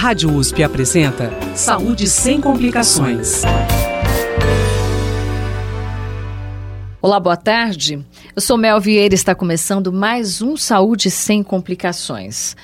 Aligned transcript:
Rádio 0.00 0.34
USP 0.34 0.62
apresenta 0.62 1.30
Saúde 1.54 2.08
sem 2.08 2.40
complicações. 2.40 3.42
Olá, 7.02 7.20
boa 7.20 7.36
tarde. 7.36 8.02
Eu 8.34 8.40
sou 8.40 8.56
Mel 8.56 8.80
Vieira 8.80 9.12
e 9.12 9.14
está 9.14 9.34
começando 9.34 9.92
mais 9.92 10.40
um 10.40 10.56
Saúde 10.56 11.10
sem 11.10 11.42
complicações. 11.42 12.56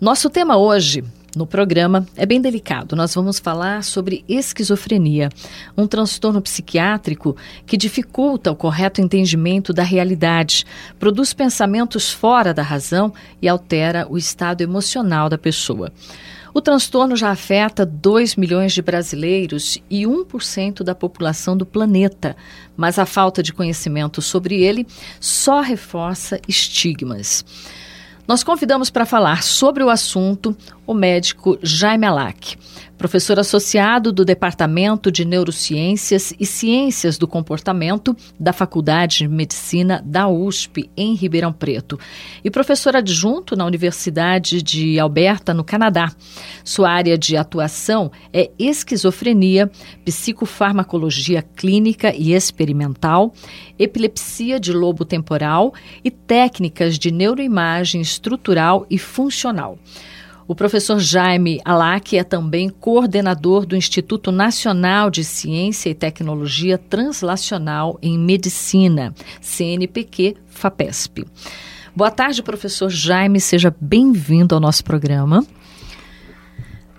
Nosso 0.00 0.30
tema 0.30 0.56
hoje 0.56 1.04
no 1.36 1.46
programa 1.46 2.06
é 2.16 2.24
bem 2.24 2.40
delicado. 2.40 2.96
Nós 2.96 3.14
vamos 3.14 3.38
falar 3.38 3.84
sobre 3.84 4.24
esquizofrenia, 4.26 5.28
um 5.76 5.86
transtorno 5.86 6.40
psiquiátrico 6.40 7.36
que 7.66 7.76
dificulta 7.76 8.50
o 8.50 8.56
correto 8.56 9.02
entendimento 9.02 9.74
da 9.74 9.82
realidade, 9.82 10.64
produz 10.98 11.34
pensamentos 11.34 12.10
fora 12.10 12.54
da 12.54 12.62
razão 12.62 13.12
e 13.42 13.46
altera 13.46 14.06
o 14.08 14.16
estado 14.16 14.62
emocional 14.62 15.28
da 15.28 15.36
pessoa. 15.36 15.92
O 16.52 16.60
transtorno 16.60 17.16
já 17.16 17.30
afeta 17.30 17.86
2 17.86 18.36
milhões 18.36 18.72
de 18.72 18.82
brasileiros 18.82 19.78
e 19.88 20.02
1% 20.02 20.82
da 20.82 20.94
população 20.94 21.56
do 21.56 21.64
planeta, 21.64 22.36
mas 22.76 22.98
a 22.98 23.06
falta 23.06 23.42
de 23.42 23.52
conhecimento 23.52 24.20
sobre 24.20 24.62
ele 24.62 24.86
só 25.20 25.60
reforça 25.60 26.40
estigmas. 26.48 27.44
Nós 28.26 28.44
convidamos 28.44 28.90
para 28.90 29.06
falar 29.06 29.42
sobre 29.42 29.82
o 29.82 29.90
assunto 29.90 30.56
o 30.86 30.94
médico 30.94 31.58
Jaime 31.62 32.06
Alac, 32.06 32.56
professor 33.00 33.40
associado 33.40 34.12
do 34.12 34.26
Departamento 34.26 35.10
de 35.10 35.24
Neurociências 35.24 36.34
e 36.38 36.44
Ciências 36.44 37.16
do 37.16 37.26
Comportamento 37.26 38.14
da 38.38 38.52
Faculdade 38.52 39.20
de 39.20 39.28
Medicina 39.28 40.02
da 40.04 40.28
USP, 40.28 40.90
em 40.94 41.14
Ribeirão 41.14 41.50
Preto, 41.50 41.98
e 42.44 42.50
professor 42.50 42.94
adjunto 42.94 43.56
na 43.56 43.64
Universidade 43.64 44.60
de 44.60 45.00
Alberta, 45.00 45.54
no 45.54 45.64
Canadá. 45.64 46.12
Sua 46.62 46.90
área 46.90 47.16
de 47.16 47.38
atuação 47.38 48.12
é 48.34 48.50
esquizofrenia, 48.58 49.70
psicofarmacologia 50.04 51.40
clínica 51.40 52.14
e 52.14 52.34
experimental, 52.34 53.32
epilepsia 53.78 54.60
de 54.60 54.74
lobo 54.74 55.06
temporal 55.06 55.72
e 56.04 56.10
técnicas 56.10 56.98
de 56.98 57.10
neuroimagem 57.10 58.02
estrutural 58.02 58.84
e 58.90 58.98
funcional. 58.98 59.78
O 60.50 60.54
professor 60.56 60.98
Jaime 60.98 61.60
Alac 61.64 62.18
é 62.18 62.24
também 62.24 62.68
coordenador 62.68 63.64
do 63.64 63.76
Instituto 63.76 64.32
Nacional 64.32 65.08
de 65.08 65.22
Ciência 65.22 65.90
e 65.90 65.94
Tecnologia 65.94 66.76
Translacional 66.76 67.96
em 68.02 68.18
Medicina, 68.18 69.14
CNPq 69.40 70.36
FAPESP. 70.48 71.24
Boa 71.94 72.10
tarde, 72.10 72.42
professor 72.42 72.90
Jaime, 72.90 73.40
seja 73.40 73.72
bem-vindo 73.80 74.52
ao 74.52 74.60
nosso 74.60 74.82
programa. 74.82 75.46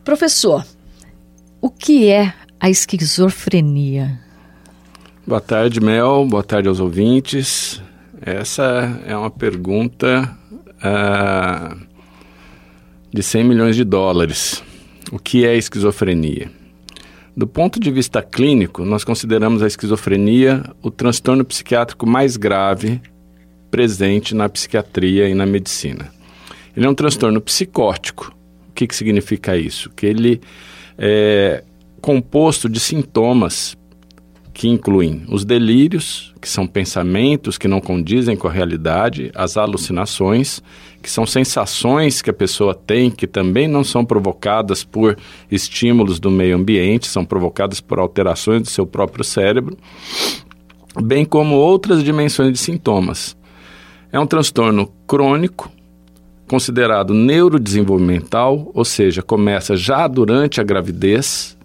Professor, 0.02 0.66
o 1.59 1.69
que 1.69 2.07
é 2.07 2.33
a 2.57 2.69
esquizofrenia? 2.69 4.17
Boa 5.27 5.41
tarde, 5.41 5.81
Mel. 5.81 6.25
Boa 6.25 6.41
tarde 6.41 6.69
aos 6.69 6.79
ouvintes. 6.79 7.83
Essa 8.22 8.97
é 9.05 9.13
uma 9.13 9.29
pergunta 9.29 10.38
uh, 10.77 11.91
de 13.14 13.22
100 13.22 13.44
milhões 13.44 13.76
de 13.76 13.84
dólares. 13.84 14.64
O 15.12 15.20
que 15.20 15.45
é 15.45 15.56
esquizofrenia? 15.56 16.50
Do 17.36 17.48
ponto 17.48 17.80
de 17.80 17.92
vista 17.92 18.22
clínico, 18.22 18.84
nós 18.84 19.03
consideramos 19.03 19.62
a 19.62 19.68
esquizofrenia 19.68 20.64
o 20.81 20.92
transtorno 20.92 21.44
psiquiátrico 21.45 22.06
mais 22.06 22.38
grave 22.38 23.02
presente 23.70 24.36
na 24.36 24.50
psiquiatria 24.50 25.30
e 25.30 25.34
na 25.34 25.45
medicina. 25.45 26.12
Ele 26.76 26.86
é 26.86 26.90
um 26.90 26.95
transtorno 26.95 27.40
psicótico. 27.42 28.34
O 28.70 28.73
que, 28.73 28.88
que 28.88 28.95
significa 28.95 29.56
isso? 29.58 29.90
Que 29.90 30.06
ele 30.06 30.42
é 30.98 31.64
composto 32.02 32.68
de 32.68 32.80
sintomas 32.80 33.78
que 34.62 34.70
incluem 34.70 35.24
os 35.28 35.44
delírios, 35.44 36.35
que 36.40 36.47
são 36.47 36.68
pensamentos 36.68 37.58
que 37.58 37.68
não 37.68 37.81
condizem 37.81 38.38
com 38.38 38.47
a 38.47 38.52
realidade, 38.52 39.31
as 39.34 39.58
alucinações, 39.58 40.62
que 41.02 41.09
são 41.09 41.25
sensações 41.25 42.22
que 42.22 42.30
a 42.30 42.34
pessoa 42.34 42.75
tem 42.75 43.09
que 43.09 43.25
também 43.25 43.68
não 43.68 43.84
são 43.84 44.06
provocadas 44.06 44.84
por 44.84 45.18
estímulos 45.50 46.19
do 46.19 46.30
meio 46.30 46.56
ambiente, 46.56 47.08
são 47.08 47.25
provocadas 47.25 47.81
por 47.81 47.97
alterações 47.97 48.62
do 48.62 48.69
seu 48.69 48.85
próprio 48.85 49.24
cérebro, 49.24 49.75
bem 51.02 51.25
como 51.25 51.56
outras 51.56 52.03
dimensões 52.03 52.53
de 52.53 52.59
sintomas. 52.59 53.35
É 54.12 54.19
um 54.19 54.28
transtorno 54.28 54.94
crônico, 55.08 55.72
considerado 56.47 57.16
neurodesenvolvimental, 57.16 58.69
ou 58.75 58.85
seja, 58.85 59.24
começa 59.24 59.75
já 59.75 60.08
durante 60.08 60.62
a 60.62 60.64
gravidez, 60.64 61.58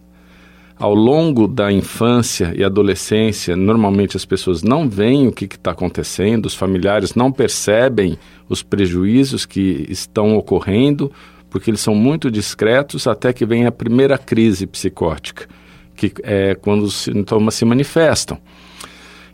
ao 0.79 0.95
longo 0.95 1.49
da 1.49 1.73
infância 1.73 2.53
e 2.55 2.63
adolescência, 2.63 3.57
normalmente 3.57 4.17
as 4.17 4.25
pessoas 4.25 4.63
não 4.63 4.89
veem 4.89 5.27
o 5.27 5.33
que 5.33 5.47
está 5.47 5.71
acontecendo, 5.71 6.47
os 6.47 6.55
familiares 6.55 7.15
não 7.15 7.33
percebem 7.33 8.19
os 8.49 8.63
prejuízos 8.63 9.47
que 9.47 9.87
estão 9.89 10.37
ocorrendo, 10.37 11.11
porque 11.49 11.71
eles 11.71 11.81
são 11.81 11.95
muito 11.95 12.31
discretos 12.31 13.07
até 13.07 13.33
que 13.33 13.47
vem 13.47 13.65
a 13.65 13.73
primeira 13.73 14.19
crise 14.19 14.67
psicótica, 14.67 15.49
que 15.95 16.13
é 16.23 16.55
quando 16.55 16.83
os 16.83 16.95
sintomas 16.95 17.55
se 17.55 17.65
manifestam. 17.65 18.39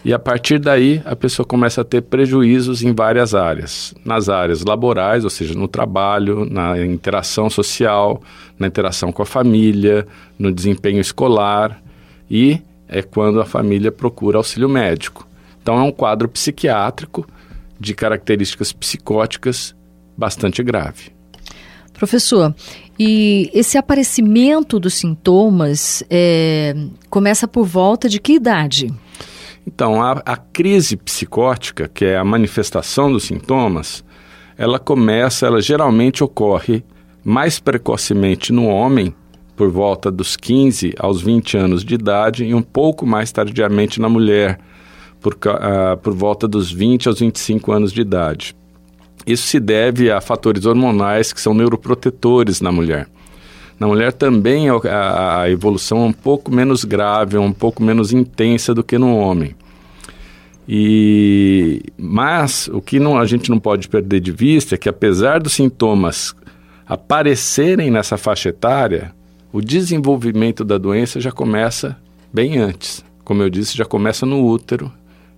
E 0.05 0.13
a 0.13 0.19
partir 0.19 0.59
daí, 0.59 1.01
a 1.05 1.15
pessoa 1.15 1.47
começa 1.47 1.83
a 1.83 1.85
ter 1.85 2.03
prejuízos 2.03 2.83
em 2.83 2.93
várias 2.93 3.35
áreas. 3.35 3.95
Nas 4.05 4.29
áreas 4.29 4.65
laborais, 4.65 5.23
ou 5.23 5.31
seja, 5.31 5.55
no 5.55 5.69
trabalho, 5.69 6.45
na 6.45 6.85
interação 6.85 7.49
social, 7.49 8.21
na 8.59 8.67
interação 8.67 9.13
com 9.13 9.23
a 9.23 9.27
família, 9.27 10.07
no 10.39 10.51
desempenho 10.51 11.01
escolar 11.01 11.81
e 12.29 12.61
é 12.89 13.01
quando 13.01 13.41
a 13.41 13.45
família 13.45 13.93
procura 13.93 14.39
auxílio 14.39 14.69
médico. 14.69 15.27
Então 15.63 15.79
é 15.79 15.83
um 15.83 15.93
quadro 15.93 16.29
psiquiátrico 16.29 17.27
de 17.79 17.95
características 17.95 18.73
psicóticas 18.73 19.75
bastante 20.17 20.63
grave. 20.63 21.13
Professor, 21.93 22.53
e 22.99 23.51
esse 23.55 23.79
aparecimento 23.79 24.81
dos 24.81 24.95
sintomas 24.95 26.03
é, 26.11 26.75
começa 27.09 27.47
por 27.47 27.65
volta 27.65 28.09
de 28.09 28.21
que 28.21 28.33
idade? 28.35 28.93
Então, 29.67 30.03
a, 30.03 30.13
a 30.25 30.37
crise 30.37 30.97
psicótica, 30.97 31.89
que 31.89 32.05
é 32.05 32.17
a 32.17 32.25
manifestação 32.25 33.13
dos 33.13 33.25
sintomas, 33.25 34.05
ela 34.57 34.79
começa, 34.79 35.47
ela 35.47 35.61
geralmente 35.61 36.23
ocorre 36.23 36.85
mais 37.25 37.59
precocemente 37.59 38.53
no 38.53 38.67
homem, 38.67 39.15
por 39.55 39.71
volta 39.71 40.11
dos 40.11 40.37
15 40.37 40.95
aos 40.99 41.21
20 41.23 41.57
anos 41.57 41.85
de 41.85 41.95
idade, 41.95 42.45
e 42.45 42.55
um 42.55 42.63
pouco 42.63 43.07
mais 43.07 43.31
tardiamente 43.31 44.01
na 44.01 44.09
mulher, 44.09 44.59
por, 45.21 45.35
uh, 45.35 45.97
por 46.03 46.13
volta 46.13 46.49
dos 46.49 46.73
20 46.73 47.09
aos 47.09 47.21
25 47.21 47.71
anos 47.71 47.93
de 47.93 48.01
idade. 48.01 48.57
Isso 49.25 49.47
se 49.47 49.61
deve 49.61 50.11
a 50.11 50.21
fatores 50.21 50.67
hormonais 50.67 51.33
que 51.33 51.41
são 51.41 51.55
neuroprotetores 51.55 52.61
na 52.61 52.73
mulher. 52.73 53.07
Na 53.79 53.87
mulher 53.87 54.13
também 54.13 54.69
a, 54.69 55.41
a 55.41 55.51
evolução 55.51 56.05
é 56.05 56.07
um 56.07 56.13
pouco 56.13 56.55
menos 56.55 56.85
grave, 56.85 57.37
é 57.37 57.41
um 57.41 57.53
pouco 57.53 57.83
menos 57.83 58.13
intensa 58.13 58.75
do 58.75 58.85
que 58.85 58.99
no 58.99 59.17
homem. 59.17 59.55
E, 60.69 61.83
mas 61.99 62.69
o 62.69 62.81
que 62.81 63.01
não, 63.01 63.19
a 63.19 63.27
gente 63.27 63.51
não 63.51 63.59
pode 63.59 63.89
perder 63.89 64.21
de 64.21 64.31
vista 64.31 64.75
é 64.75 64.79
que 64.79 64.89
apesar 64.89 65.41
dos 65.41 65.55
sintomas 65.55 66.35
aparecerem 66.87 67.91
nessa 67.91 68.17
faixa 68.17 68.51
etária, 68.51 69.13
o 69.53 69.61
desenvolvimento 69.61 70.65
da 70.65 70.79
doença 70.79 71.21
já 71.21 71.33
começa 71.33 71.97
bem 72.33 72.59
antes. 72.59 73.05
Como 73.25 73.43
eu 73.43 73.51
disse, 73.51 73.77
já 73.77 73.85
começa 73.85 74.25
no 74.25 74.45
útero 74.47 74.91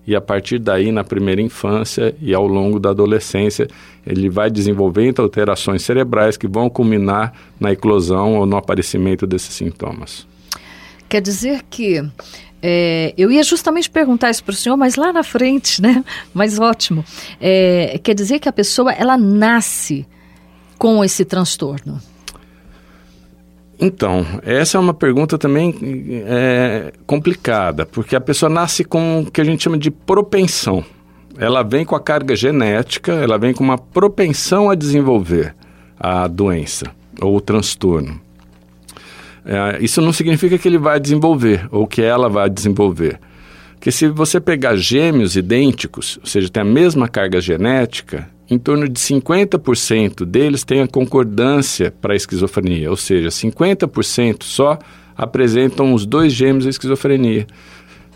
e 0.06 0.14
a 0.14 0.20
partir 0.20 0.58
daí, 0.58 0.92
na 0.92 1.02
primeira 1.02 1.40
infância 1.40 2.14
e 2.20 2.34
ao 2.34 2.46
longo 2.46 2.78
da 2.78 2.90
adolescência, 2.90 3.68
ele 4.06 4.28
vai 4.28 4.50
desenvolvendo 4.50 5.22
alterações 5.22 5.82
cerebrais 5.82 6.36
que 6.36 6.46
vão 6.46 6.68
culminar 6.68 7.32
na 7.58 7.72
eclosão 7.72 8.36
ou 8.36 8.46
no 8.46 8.56
aparecimento 8.56 9.26
desses 9.26 9.54
sintomas. 9.54 10.26
Quer 11.08 11.22
dizer 11.22 11.62
que 11.70 12.02
é, 12.62 13.14
eu 13.16 13.30
ia 13.30 13.42
justamente 13.42 13.90
perguntar 13.90 14.30
isso 14.30 14.42
para 14.42 14.52
o 14.52 14.56
senhor, 14.56 14.76
mas 14.76 14.96
lá 14.96 15.12
na 15.12 15.22
frente, 15.22 15.82
né? 15.82 16.04
Mas 16.32 16.58
ótimo. 16.58 17.04
É, 17.40 18.00
quer 18.02 18.14
dizer 18.14 18.38
que 18.38 18.48
a 18.48 18.52
pessoa 18.52 18.90
ela 18.90 19.16
nasce 19.18 20.06
com 20.78 21.04
esse 21.04 21.24
transtorno? 21.24 22.00
Então, 23.80 24.24
essa 24.44 24.78
é 24.78 24.80
uma 24.80 24.94
pergunta 24.94 25.36
também 25.36 25.74
é, 26.26 26.92
complicada, 27.06 27.84
porque 27.84 28.14
a 28.14 28.20
pessoa 28.20 28.48
nasce 28.48 28.84
com 28.84 29.20
o 29.20 29.30
que 29.30 29.40
a 29.40 29.44
gente 29.44 29.62
chama 29.62 29.76
de 29.76 29.90
propensão. 29.90 30.84
Ela 31.36 31.62
vem 31.62 31.84
com 31.84 31.96
a 31.96 32.00
carga 32.00 32.36
genética, 32.36 33.12
ela 33.12 33.36
vem 33.36 33.52
com 33.52 33.64
uma 33.64 33.76
propensão 33.76 34.70
a 34.70 34.74
desenvolver 34.74 35.54
a 35.98 36.28
doença 36.28 36.86
ou 37.20 37.36
o 37.36 37.40
transtorno. 37.40 38.20
É, 39.44 39.78
isso 39.82 40.00
não 40.00 40.12
significa 40.12 40.56
que 40.56 40.68
ele 40.68 40.78
vai 40.78 40.98
desenvolver 41.00 41.68
ou 41.70 41.86
que 41.86 42.00
ela 42.00 42.28
vai 42.28 42.48
desenvolver. 42.48 43.18
Porque 43.74 43.90
se 43.90 44.08
você 44.08 44.40
pegar 44.40 44.76
gêmeos 44.76 45.36
idênticos, 45.36 46.18
ou 46.20 46.26
seja, 46.26 46.48
tem 46.48 46.62
a 46.62 46.64
mesma 46.64 47.08
carga 47.08 47.40
genética, 47.40 48.28
em 48.54 48.58
torno 48.58 48.88
de 48.88 48.98
50% 48.98 50.24
deles 50.24 50.64
têm 50.64 50.80
a 50.80 50.88
concordância 50.88 51.90
para 51.90 52.12
a 52.12 52.16
esquizofrenia, 52.16 52.88
ou 52.88 52.96
seja, 52.96 53.28
50% 53.28 54.44
só 54.44 54.78
apresentam 55.16 55.92
os 55.92 56.06
dois 56.06 56.32
gêmeos 56.32 56.64
da 56.64 56.70
esquizofrenia. 56.70 57.46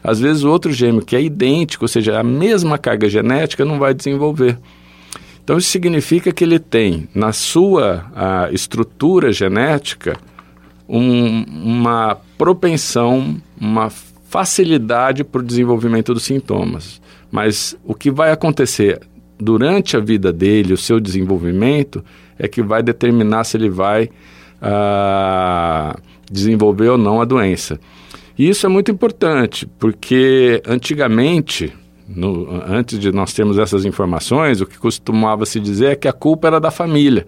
Às 0.03 0.21
vezes 0.21 0.45
o 0.45 0.51
outro 0.51 0.73
gêmeo 0.73 1.05
que 1.05 1.17
é 1.17 1.23
idêntico, 1.23 1.85
ou 1.85 1.89
seja, 1.89 2.19
a 2.19 2.23
mesma 2.23 2.79
carga 2.79 3.09
genética, 3.09 3.65
não 3.65 3.79
vai 3.79 3.93
desenvolver. 3.93 4.59
Então 5.43 5.59
isso 5.59 5.71
significa 5.71 6.33
que 6.33 6.45
ele 6.45 6.59
tem 6.59 7.09
na 7.15 7.33
sua 7.33 8.05
estrutura 8.53 9.33
genética 9.33 10.17
um, 10.89 11.43
uma 11.43 12.17
propensão, 12.37 13.37
uma 13.61 13.91
facilidade 13.91 15.25
para 15.25 15.41
o 15.41 15.45
desenvolvimento 15.45 16.15
dos 16.15 16.23
sintomas. 16.23 17.01
Mas 17.31 17.77
o 17.85 17.95
que 17.95 18.11
vai 18.11 18.31
acontecer 18.31 19.01
durante 19.39 19.97
a 19.97 20.01
vida 20.01 20.33
dele, 20.33 20.73
o 20.73 20.77
seu 20.77 20.99
desenvolvimento, 21.01 22.05
é 22.39 22.49
que 22.49 22.63
vai 22.63 22.83
determinar 22.83 23.45
se 23.45 23.57
ele 23.57 23.71
vai 23.71 24.11
ah, 24.61 25.97
desenvolver 26.31 26.89
ou 26.89 26.99
não 26.99 27.21
a 27.21 27.25
doença. 27.25 27.79
E 28.39 28.49
isso 28.49 28.67
é 28.67 28.69
muito 28.69 28.91
importante, 28.91 29.67
porque 29.79 30.63
antigamente, 30.67 31.73
no, 32.09 32.49
antes 32.67 32.99
de 32.99 33.11
nós 33.11 33.33
termos 33.33 33.59
essas 33.59 33.85
informações, 33.85 34.61
o 34.61 34.67
que 34.67 34.79
costumava 34.79 35.45
se 35.45 35.59
dizer 35.59 35.87
é 35.93 35.97
que 35.97 36.07
a 36.07 36.13
culpa 36.13 36.47
era 36.47 36.61
da 36.61 36.71
família, 36.71 37.27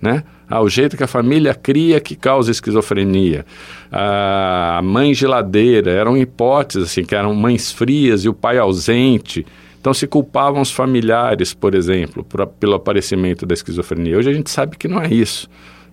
né? 0.00 0.24
Ah, 0.54 0.60
o 0.60 0.68
jeito 0.68 0.98
que 0.98 1.02
a 1.02 1.06
família 1.06 1.54
cria 1.54 1.98
que 1.98 2.14
causa 2.14 2.50
esquizofrenia. 2.50 3.46
A 3.90 4.82
mãe 4.84 5.14
geladeira, 5.14 5.90
eram 5.90 6.14
hipóteses 6.14 6.90
assim, 6.90 7.04
que 7.04 7.14
eram 7.14 7.34
mães 7.34 7.72
frias 7.72 8.26
e 8.26 8.28
o 8.28 8.34
pai 8.34 8.58
ausente. 8.58 9.46
Então 9.80 9.94
se 9.94 10.06
culpavam 10.06 10.60
os 10.60 10.70
familiares, 10.70 11.54
por 11.54 11.74
exemplo, 11.74 12.22
por, 12.22 12.46
pelo 12.46 12.74
aparecimento 12.74 13.46
da 13.46 13.54
esquizofrenia. 13.54 14.18
Hoje 14.18 14.28
a 14.28 14.34
gente 14.34 14.50
sabe 14.50 14.76
que 14.76 14.86
não 14.86 15.00
é 15.00 15.08
isso. 15.08 15.48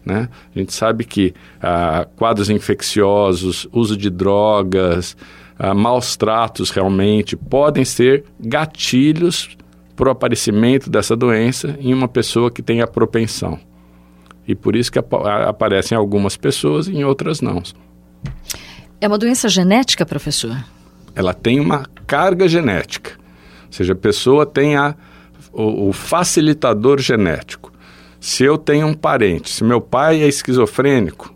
Né? 0.05 0.27
A 0.53 0.59
gente 0.59 0.73
sabe 0.73 1.05
que 1.05 1.33
ah, 1.61 2.05
quadros 2.17 2.49
infecciosos, 2.49 3.65
uso 3.71 3.95
de 3.95 4.09
drogas, 4.09 5.15
ah, 5.57 5.73
maus 5.73 6.17
tratos 6.17 6.69
realmente 6.69 7.37
podem 7.37 7.85
ser 7.85 8.25
gatilhos 8.37 9.55
para 9.95 10.09
o 10.09 10.11
aparecimento 10.11 10.89
dessa 10.89 11.15
doença 11.15 11.77
em 11.79 11.93
uma 11.93 12.09
pessoa 12.09 12.51
que 12.51 12.61
tem 12.61 12.81
a 12.81 12.87
propensão. 12.87 13.57
E 14.49 14.55
por 14.55 14.75
isso 14.75 14.91
que 14.91 14.97
ap 14.97 15.13
aparecem 15.47 15.95
algumas 15.95 16.35
pessoas 16.35 16.87
e 16.87 16.93
em 16.93 17.03
outras 17.03 17.39
não. 17.39 17.61
É 18.99 19.07
uma 19.07 19.15
doença 19.15 19.47
genética, 19.47 20.03
professor? 20.07 20.57
Ela 21.13 21.35
tem 21.35 21.59
uma 21.59 21.85
carga 22.07 22.47
genética. 22.47 23.11
Ou 23.67 23.71
seja, 23.73 23.93
a 23.93 23.95
pessoa 23.95 24.47
tem 24.47 24.75
a, 24.75 24.95
o, 25.53 25.89
o 25.89 25.93
facilitador 25.93 26.97
genético. 26.97 27.71
Se 28.19 28.43
eu 28.43 28.57
tenho 28.57 28.87
um 28.87 28.93
parente, 28.95 29.51
se 29.51 29.63
meu 29.63 29.79
pai 29.79 30.23
é 30.23 30.27
esquizofrênico 30.27 31.31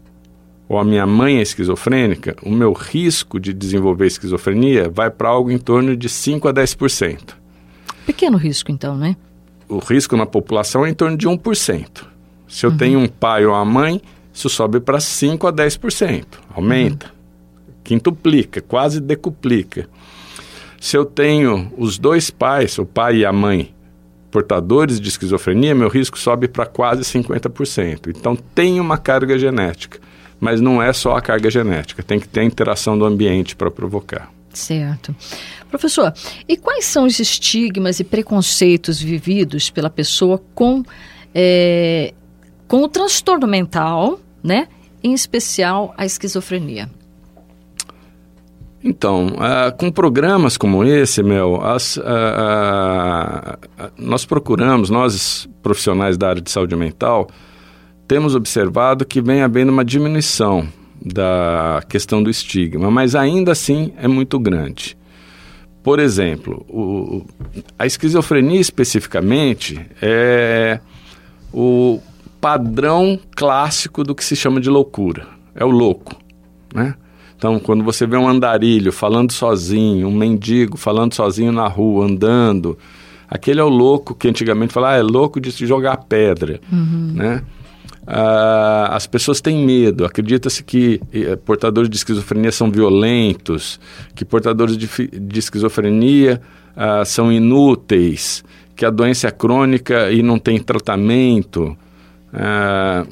ou 0.68 0.80
a 0.80 0.84
minha 0.84 1.06
mãe 1.06 1.38
é 1.38 1.44
esquizofrênica, 1.44 2.36
o 2.42 2.50
meu 2.50 2.74
risco 2.74 3.40
de 3.40 3.54
desenvolver 3.54 4.08
esquizofrenia 4.08 4.90
vai 4.90 5.12
para 5.12 5.30
algo 5.30 5.52
em 5.52 5.60
torno 5.60 5.96
de 5.96 6.10
5 6.10 6.48
a 6.48 6.54
10%. 6.54 7.36
Pequeno 8.08 8.38
risco, 8.38 8.72
então, 8.72 8.98
né? 8.98 9.16
O 9.70 9.78
risco 9.78 10.18
na 10.18 10.26
população 10.26 10.84
é 10.84 10.90
em 10.90 10.96
torno 10.96 11.16
de 11.16 11.28
1%. 11.28 12.13
Se 12.54 12.68
eu 12.68 12.70
uhum. 12.70 12.78
tenho 12.78 13.00
um 13.00 13.08
pai 13.08 13.48
ou 13.48 13.52
uma 13.52 13.66
mãe, 13.66 14.00
isso 14.32 14.48
sobe 14.48 14.80
para 14.80 15.00
5 15.00 15.48
a 15.48 15.52
10%. 15.52 16.24
Aumenta. 16.56 17.08
Uhum. 17.08 17.74
Quintuplica, 17.84 18.62
quase 18.62 19.02
decuplica. 19.02 19.90
Se 20.80 20.96
eu 20.96 21.04
tenho 21.04 21.74
os 21.76 21.98
dois 21.98 22.30
pais, 22.30 22.78
o 22.78 22.86
pai 22.86 23.18
e 23.18 23.26
a 23.26 23.34
mãe, 23.34 23.74
portadores 24.30 25.02
de 25.02 25.10
esquizofrenia, 25.10 25.74
meu 25.74 25.90
risco 25.90 26.18
sobe 26.18 26.48
para 26.48 26.68
quase 26.68 27.02
50%. 27.02 28.14
Então 28.16 28.36
tem 28.36 28.80
uma 28.80 29.00
carga 29.00 29.38
genética, 29.40 30.00
mas 30.40 30.62
não 30.62 30.80
é 30.82 30.94
só 30.94 31.16
a 31.16 31.22
carga 31.22 31.50
genética, 31.50 32.04
tem 32.04 32.20
que 32.20 32.28
ter 32.28 32.42
a 32.42 32.46
interação 32.46 32.96
do 32.96 33.04
ambiente 33.04 33.56
para 33.56 33.72
provocar. 33.72 34.32
Certo. 34.54 35.16
Professor, 35.72 36.14
e 36.48 36.56
quais 36.56 36.86
são 36.86 37.06
os 37.06 37.20
estigmas 37.20 38.00
e 38.00 38.04
preconceitos 38.04 39.02
vividos 39.02 39.72
pela 39.72 39.90
pessoa 39.90 40.40
com, 40.54 40.84
é, 41.34 42.14
com 42.74 42.82
o 42.82 42.88
transtorno 42.88 43.46
mental, 43.46 44.20
né? 44.44 44.68
Em 45.04 45.14
especial 45.14 45.94
a 45.96 46.08
esquizofrenia? 46.08 46.90
Então, 48.84 49.28
uh, 49.28 49.78
com 49.78 49.92
programas 49.92 50.58
como 50.58 50.84
esse, 50.84 51.22
Mel, 51.22 51.64
as, 51.64 51.98
uh, 51.98 52.02
uh, 52.02 53.92
nós 53.96 54.26
procuramos, 54.26 54.90
nós 54.90 55.48
profissionais 55.62 56.18
da 56.18 56.30
área 56.30 56.42
de 56.42 56.50
saúde 56.50 56.76
mental, 56.76 57.30
temos 58.08 58.34
observado 58.34 59.06
que 59.06 59.22
vem 59.22 59.44
havendo 59.44 59.72
uma 59.72 59.86
diminuição 59.86 60.68
da 61.00 61.84
questão 61.88 62.24
do 62.24 62.30
estigma, 62.32 62.90
mas 62.90 63.14
ainda 63.14 63.52
assim 63.52 63.94
é 63.98 64.08
muito 64.08 64.40
grande. 64.40 64.98
Por 65.84 66.00
exemplo, 66.00 66.66
o, 66.68 67.24
a 67.78 67.86
esquizofrenia 67.86 68.60
especificamente 68.60 69.80
é 70.02 70.80
o 71.54 72.02
padrão 72.44 73.18
clássico 73.38 74.04
do 74.04 74.14
que 74.14 74.22
se 74.22 74.36
chama 74.36 74.60
de 74.60 74.70
loucura. 74.70 75.26
É 75.56 75.64
o 75.64 75.70
louco, 75.70 76.14
né? 76.76 76.94
Então, 77.38 77.58
quando 77.58 77.86
você 77.86 78.06
vê 78.06 78.18
um 78.18 78.28
andarilho 78.28 78.92
falando 78.92 79.32
sozinho, 79.32 80.10
um 80.10 80.12
mendigo 80.12 80.76
falando 80.76 81.14
sozinho 81.14 81.54
na 81.54 81.70
rua, 81.70 82.06
andando, 82.06 82.78
aquele 83.30 83.62
é 83.62 83.64
o 83.64 83.70
louco 83.70 84.14
que 84.14 84.28
antigamente 84.28 84.74
falava, 84.74 84.96
ah, 84.96 85.00
é 85.00 85.02
louco 85.02 85.40
de 85.40 85.54
se 85.54 85.66
jogar 85.66 85.96
pedra, 86.04 86.60
uhum. 86.70 87.14
né? 87.16 87.44
Ah, 88.06 88.90
as 88.92 89.08
pessoas 89.08 89.40
têm 89.40 89.66
medo, 89.66 90.04
acredita-se 90.04 90.64
que 90.64 91.00
eh, 91.14 91.38
portadores 91.38 91.90
de 91.90 91.96
esquizofrenia 91.96 92.52
são 92.52 92.70
violentos, 92.70 93.80
que 94.14 94.26
portadores 94.26 94.78
de, 94.78 94.90
de 95.08 95.40
esquizofrenia 95.40 96.42
ah, 96.76 97.06
são 97.06 97.32
inúteis, 97.32 98.44
que 98.76 98.86
a 98.86 98.90
doença 98.90 99.30
é 99.30 99.32
crônica 99.32 100.12
e 100.12 100.22
não 100.22 100.38
tem 100.38 100.60
tratamento. 100.60 101.78
Ah, 102.34 103.06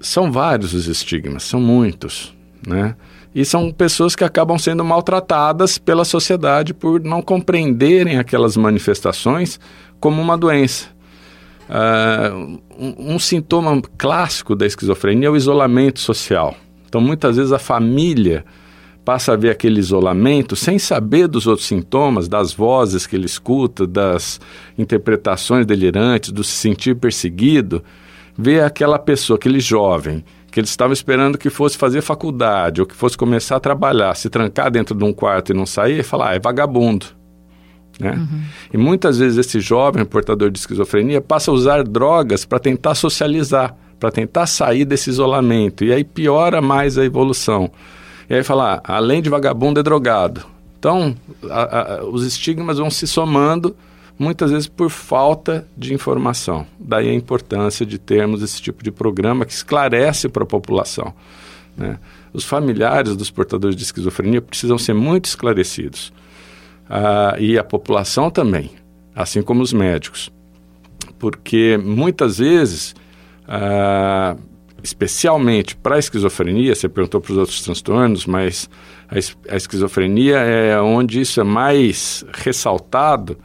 são 0.00 0.30
vários 0.30 0.74
os 0.74 0.86
estigmas, 0.86 1.44
são 1.44 1.60
muitos 1.60 2.34
né? 2.66 2.96
E 3.34 3.44
são 3.44 3.70
pessoas 3.72 4.14
que 4.14 4.24
acabam 4.24 4.58
sendo 4.58 4.84
maltratadas 4.84 5.76
pela 5.76 6.04
sociedade 6.04 6.72
por 6.72 7.00
não 7.00 7.20
compreenderem 7.20 8.18
aquelas 8.18 8.56
manifestações 8.56 9.58
como 9.98 10.22
uma 10.22 10.38
doença. 10.38 10.86
Uh, 11.68 12.60
um, 12.78 13.14
um, 13.14 13.18
sintoma 13.18 13.80
clássico 13.96 14.54
da 14.54 14.66
esquizofrenia 14.66 15.28
é 15.28 15.30
o 15.30 15.36
isolamento 15.36 15.98
social. 15.98 16.54
Então, 16.86 17.00
muitas 17.00 17.36
vezes 17.36 17.52
a 17.52 17.58
família 17.58 18.44
passa 19.04 19.32
a 19.32 19.36
ver 19.36 19.50
aquele 19.50 19.78
isolamento 19.78 20.56
sem 20.56 20.78
saber 20.78 21.28
dos 21.28 21.46
outros 21.46 21.66
sintomas, 21.66 22.26
das 22.26 22.52
vozes 22.52 23.06
que 23.06 23.14
ele 23.14 23.26
escuta, 23.26 23.86
das 23.86 24.40
interpretações 24.78 25.66
delirantes, 25.66 26.32
do 26.32 26.42
se 26.42 26.52
sentir 26.52 26.96
perseguido, 26.96 27.84
vê 28.36 28.60
aquela 28.60 28.98
pessoa, 28.98 29.36
aquele 29.36 29.60
jovem 29.60 30.24
que 30.50 30.60
eles 30.60 30.70
estavam 30.70 30.92
esperando 30.92 31.36
que 31.36 31.50
fosse 31.50 31.76
fazer 31.76 32.00
faculdade 32.00 32.80
ou 32.80 32.86
que 32.86 32.94
fosse 32.94 33.18
começar 33.18 33.56
a 33.56 33.60
trabalhar, 33.60 34.14
se 34.14 34.30
trancar 34.30 34.70
dentro 34.70 34.94
de 34.94 35.02
um 35.02 35.12
quarto 35.12 35.50
e 35.50 35.54
não 35.54 35.66
sair, 35.66 35.98
e 35.98 36.02
falar, 36.04 36.30
ah, 36.30 36.34
é 36.36 36.38
vagabundo. 36.38 37.06
Né? 37.98 38.12
Uhum. 38.12 38.40
E 38.72 38.76
muitas 38.76 39.18
vezes 39.18 39.36
esse 39.36 39.58
jovem 39.58 40.04
portador 40.04 40.50
de 40.50 40.58
esquizofrenia 40.58 41.20
passa 41.20 41.50
a 41.50 41.54
usar 41.54 41.82
drogas 41.82 42.44
para 42.44 42.60
tentar 42.60 42.94
socializar, 42.94 43.76
para 43.98 44.12
tentar 44.12 44.46
sair 44.46 44.84
desse 44.84 45.10
isolamento. 45.10 45.84
E 45.84 45.92
aí 45.92 46.04
piora 46.04 46.60
mais 46.60 46.96
a 46.98 47.04
evolução. 47.04 47.70
E 48.28 48.34
aí 48.34 48.42
falar, 48.42 48.80
além 48.84 49.20
de 49.20 49.28
vagabundo, 49.28 49.80
é 49.80 49.82
drogado. 49.82 50.44
Então, 50.78 51.14
a, 51.50 51.94
a, 51.94 52.04
os 52.04 52.24
estigmas 52.24 52.78
vão 52.78 52.90
se 52.90 53.06
somando 53.06 53.76
muitas 54.18 54.50
vezes 54.50 54.68
por 54.68 54.90
falta 54.90 55.66
de 55.76 55.92
informação. 55.92 56.66
Daí 56.78 57.08
a 57.08 57.14
importância 57.14 57.84
de 57.84 57.98
termos 57.98 58.42
esse 58.42 58.60
tipo 58.60 58.82
de 58.82 58.90
programa 58.90 59.44
que 59.44 59.52
esclarece 59.52 60.28
para 60.28 60.44
a 60.44 60.46
população. 60.46 61.12
Né? 61.76 61.98
Os 62.32 62.44
familiares 62.44 63.16
dos 63.16 63.30
portadores 63.30 63.76
de 63.76 63.82
esquizofrenia 63.82 64.40
precisam 64.40 64.78
ser 64.78 64.94
muito 64.94 65.26
esclarecidos. 65.26 66.12
Ah, 66.88 67.36
e 67.38 67.58
a 67.58 67.64
população 67.64 68.30
também, 68.30 68.70
assim 69.14 69.42
como 69.42 69.62
os 69.62 69.72
médicos. 69.72 70.30
Porque 71.18 71.78
muitas 71.82 72.38
vezes, 72.38 72.94
ah, 73.48 74.36
especialmente 74.84 75.74
para 75.74 75.96
a 75.96 75.98
esquizofrenia, 75.98 76.76
você 76.76 76.88
perguntou 76.88 77.20
para 77.20 77.32
os 77.32 77.38
outros 77.38 77.60
transtornos, 77.62 78.24
mas 78.24 78.70
a, 79.08 79.56
esquizofrenia 79.56 80.36
é 80.36 80.80
onde 80.80 81.20
isso 81.20 81.40
é 81.40 81.44
mais 81.44 82.24
ressaltado 82.32 83.36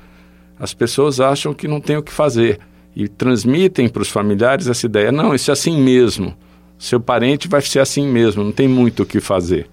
as 0.60 0.74
pessoas 0.74 1.22
acham 1.22 1.54
que 1.54 1.68
não 1.68 1.80
tem 1.80 1.96
o 1.96 2.04
que 2.04 2.12
fazer 2.12 2.60
e 2.94 3.08
transmitem 3.08 3.88
para 3.88 4.02
os 4.02 4.10
familiares 4.10 4.68
essa 4.68 4.86
ideia: 4.86 5.12
não, 5.12 5.34
isso 5.34 5.50
é 5.50 5.54
assim 5.54 5.82
mesmo. 5.82 6.36
Seu 6.78 7.00
parente 7.00 7.48
vai 7.48 7.62
ser 7.62 7.80
assim 7.80 8.08
mesmo, 8.08 8.44
não 8.44 8.52
tem 8.52 8.68
muito 8.68 9.04
o 9.04 9.06
que 9.06 9.22
fazer. 9.22 9.70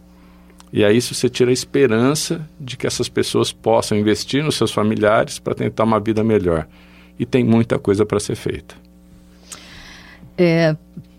E 0.72 0.84
aí 0.84 0.96
isso 0.96 1.14
você 1.14 1.28
tira 1.28 1.50
a 1.50 1.52
esperança 1.52 2.46
de 2.60 2.76
que 2.76 2.86
essas 2.86 3.08
pessoas 3.08 3.52
possam 3.52 3.98
investir 3.98 4.42
nos 4.42 4.56
seus 4.56 4.72
familiares 4.72 5.38
para 5.38 5.54
tentar 5.54 5.84
uma 5.84 5.98
vida 5.98 6.22
melhor. 6.22 6.66
e 7.18 7.24
tem 7.24 7.42
muita 7.42 7.78
coisa 7.78 8.04
para 8.04 8.20
ser 8.20 8.36
feita. 8.36 8.74
É, 10.36 10.76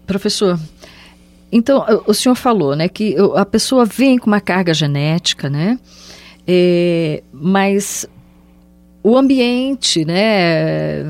professor, 0.08 0.58
então 1.52 1.86
o 2.06 2.14
senhor 2.14 2.36
falou, 2.36 2.76
né, 2.76 2.90
que 2.90 3.16
a 3.36 3.46
pessoa 3.46 3.86
vem 3.86 4.18
com 4.18 4.28
uma 4.28 4.42
carga 4.42 4.74
genética, 4.74 5.50
né, 5.50 5.80
é, 6.46 7.22
mas 7.32 8.06
o 9.04 9.18
ambiente, 9.18 10.04
né, 10.04 11.04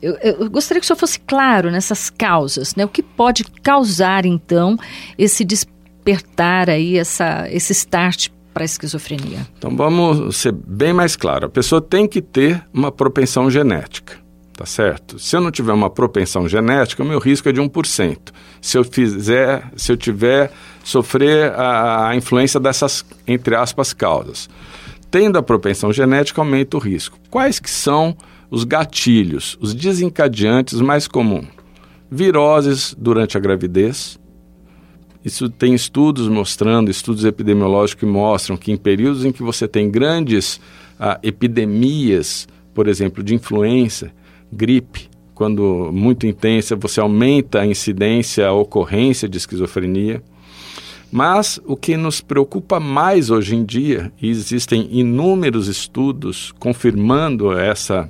eu, 0.00 0.16
eu, 0.22 0.50
gostaria 0.50 0.80
que 0.80 0.84
o 0.84 0.86
senhor 0.86 0.98
fosse 0.98 1.18
claro 1.20 1.70
nessas 1.70 2.10
causas, 2.10 2.74
né, 2.74 2.84
o 2.84 2.88
que 2.88 3.02
pode 3.02 3.44
causar 3.62 4.26
então 4.26 4.76
esse 5.18 5.44
despertar 5.44 6.70
aí, 6.70 6.96
essa, 6.96 7.48
esse 7.50 7.72
start 7.72 8.28
para 8.54 8.62
a 8.62 8.66
esquizofrenia? 8.66 9.46
Então 9.58 9.76
vamos 9.76 10.36
ser 10.36 10.52
bem 10.52 10.92
mais 10.92 11.14
claro. 11.14 11.46
A 11.46 11.48
pessoa 11.48 11.80
tem 11.80 12.06
que 12.06 12.20
ter 12.20 12.64
uma 12.72 12.90
propensão 12.90 13.48
genética 13.48 14.19
tá 14.60 14.66
certo? 14.66 15.18
Se 15.18 15.34
eu 15.34 15.40
não 15.40 15.50
tiver 15.50 15.72
uma 15.72 15.88
propensão 15.88 16.46
genética, 16.46 17.02
o 17.02 17.06
meu 17.06 17.18
risco 17.18 17.48
é 17.48 17.52
de 17.52 17.62
1%. 17.62 18.18
Se 18.60 18.76
eu 18.76 18.84
fizer, 18.84 19.72
se 19.74 19.90
eu 19.90 19.96
tiver 19.96 20.52
sofrer 20.84 21.50
a, 21.52 22.08
a 22.08 22.16
influência 22.16 22.60
dessas 22.60 23.02
entre 23.26 23.56
aspas 23.56 23.94
causas. 23.94 24.50
Tendo 25.10 25.38
a 25.38 25.42
propensão 25.42 25.90
genética, 25.94 26.42
aumenta 26.42 26.76
o 26.76 26.80
risco. 26.80 27.18
Quais 27.30 27.58
que 27.58 27.70
são 27.70 28.14
os 28.50 28.64
gatilhos, 28.64 29.56
os 29.62 29.72
desencadeantes 29.72 30.78
mais 30.82 31.08
comuns? 31.08 31.48
Viroses 32.10 32.94
durante 32.98 33.38
a 33.38 33.40
gravidez. 33.40 34.20
Isso 35.24 35.48
tem 35.48 35.72
estudos 35.72 36.28
mostrando, 36.28 36.90
estudos 36.90 37.24
epidemiológicos 37.24 38.00
que 38.00 38.06
mostram 38.06 38.58
que 38.58 38.70
em 38.70 38.76
períodos 38.76 39.24
em 39.24 39.32
que 39.32 39.42
você 39.42 39.66
tem 39.66 39.90
grandes 39.90 40.60
ah, 40.98 41.18
epidemias, 41.22 42.46
por 42.74 42.86
exemplo, 42.86 43.24
de 43.24 43.34
influenza, 43.34 44.12
gripe, 44.52 45.08
quando 45.34 45.90
muito 45.92 46.26
intensa, 46.26 46.76
você 46.76 47.00
aumenta 47.00 47.60
a 47.60 47.66
incidência, 47.66 48.46
a 48.46 48.52
ocorrência 48.52 49.28
de 49.28 49.38
esquizofrenia. 49.38 50.22
Mas 51.10 51.58
o 51.64 51.76
que 51.76 51.96
nos 51.96 52.20
preocupa 52.20 52.78
mais 52.78 53.30
hoje 53.30 53.56
em 53.56 53.64
dia, 53.64 54.12
e 54.20 54.28
existem 54.28 54.88
inúmeros 54.92 55.66
estudos 55.66 56.52
confirmando 56.58 57.58
essa 57.58 58.08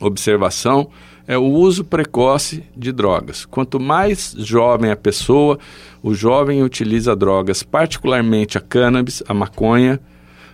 observação, 0.00 0.88
é 1.26 1.36
o 1.36 1.44
uso 1.44 1.84
precoce 1.84 2.64
de 2.74 2.90
drogas. 2.90 3.44
Quanto 3.44 3.78
mais 3.78 4.34
jovem 4.38 4.90
a 4.90 4.96
pessoa, 4.96 5.58
o 6.02 6.14
jovem 6.14 6.62
utiliza 6.62 7.14
drogas, 7.14 7.62
particularmente 7.62 8.56
a 8.56 8.60
cannabis, 8.62 9.22
a 9.28 9.34
maconha, 9.34 10.00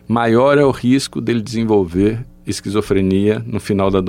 maior 0.08 0.58
é 0.58 0.64
o 0.64 0.72
risco 0.72 1.20
dele 1.20 1.40
desenvolver 1.40 2.26
esquizofrenia 2.46 3.42
no 3.46 3.60
final 3.60 3.90
da 3.90 4.00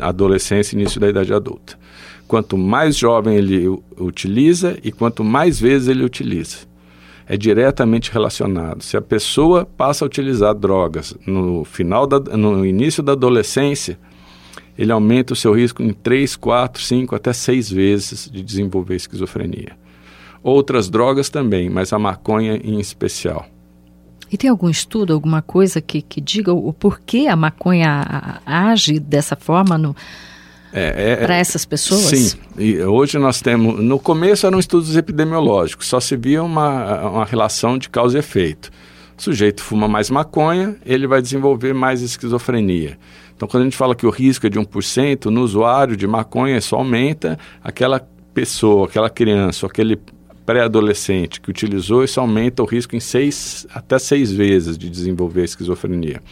adolescência 0.00 0.74
e 0.74 0.80
início 0.80 1.00
da 1.00 1.08
idade 1.08 1.32
adulta. 1.32 1.78
Quanto 2.26 2.58
mais 2.58 2.96
jovem 2.96 3.36
ele 3.36 3.66
utiliza 3.96 4.78
e 4.84 4.92
quanto 4.92 5.24
mais 5.24 5.58
vezes 5.58 5.88
ele 5.88 6.04
utiliza. 6.04 6.58
É 7.26 7.36
diretamente 7.36 8.10
relacionado. 8.12 8.82
Se 8.82 8.96
a 8.96 9.02
pessoa 9.02 9.64
passa 9.64 10.04
a 10.04 10.06
utilizar 10.06 10.54
drogas 10.54 11.14
no 11.26 11.64
final 11.64 12.06
da, 12.06 12.18
no 12.36 12.64
início 12.64 13.02
da 13.02 13.12
adolescência, 13.12 13.98
ele 14.78 14.92
aumenta 14.92 15.32
o 15.32 15.36
seu 15.36 15.52
risco 15.52 15.82
em 15.82 15.92
3, 15.92 16.36
4, 16.36 16.82
5, 16.82 17.14
até 17.14 17.32
6 17.32 17.70
vezes 17.70 18.30
de 18.30 18.42
desenvolver 18.42 18.94
esquizofrenia. 18.94 19.76
Outras 20.42 20.88
drogas 20.88 21.28
também, 21.28 21.68
mas 21.68 21.92
a 21.92 21.98
maconha 21.98 22.56
em 22.62 22.78
especial. 22.78 23.46
E 24.30 24.36
tem 24.36 24.50
algum 24.50 24.68
estudo, 24.68 25.12
alguma 25.12 25.40
coisa 25.40 25.80
que, 25.80 26.02
que 26.02 26.20
diga 26.20 26.52
o, 26.52 26.72
porquê 26.72 27.26
a 27.28 27.36
maconha 27.36 28.40
age 28.44 28.98
dessa 28.98 29.34
forma 29.36 29.78
no, 29.78 29.96
é, 30.72 31.12
é, 31.12 31.16
para 31.16 31.36
essas 31.36 31.64
pessoas? 31.64 32.02
Sim, 32.02 32.38
e 32.58 32.80
hoje 32.82 33.18
nós 33.18 33.40
temos. 33.40 33.80
No 33.80 33.98
começo 33.98 34.46
eram 34.46 34.58
estudos 34.58 34.96
epidemiológicos, 34.96 35.86
só 35.86 35.98
se 35.98 36.16
via 36.16 36.42
uma, 36.42 37.08
uma 37.08 37.24
relação 37.24 37.78
de 37.78 37.88
causa 37.88 38.18
e 38.18 38.20
efeito. 38.20 38.70
O 39.16 39.22
sujeito 39.22 39.62
fuma 39.62 39.88
mais 39.88 40.10
maconha, 40.10 40.76
ele 40.84 41.06
vai 41.06 41.20
desenvolver 41.20 41.72
mais 41.72 42.02
esquizofrenia. 42.02 42.98
Então, 43.34 43.48
quando 43.48 43.62
a 43.62 43.64
gente 43.64 43.76
fala 43.76 43.94
que 43.94 44.06
o 44.06 44.10
risco 44.10 44.46
é 44.46 44.50
de 44.50 44.58
1%, 44.58 45.26
no 45.26 45.42
usuário 45.42 45.96
de 45.96 46.06
maconha 46.06 46.58
isso 46.58 46.76
aumenta, 46.76 47.38
aquela 47.62 48.06
pessoa, 48.34 48.86
aquela 48.86 49.08
criança, 49.08 49.66
aquele 49.66 49.98
pré-adolescente 50.48 51.42
que 51.42 51.50
utilizou, 51.50 52.02
isso 52.02 52.18
aumenta 52.18 52.62
o 52.62 52.64
risco 52.64 52.96
em 52.96 53.00
seis, 53.00 53.66
até 53.74 53.98
seis 53.98 54.32
vezes 54.32 54.78
de 54.78 54.88
desenvolver 54.88 55.44
esquizofrenia. 55.44 56.22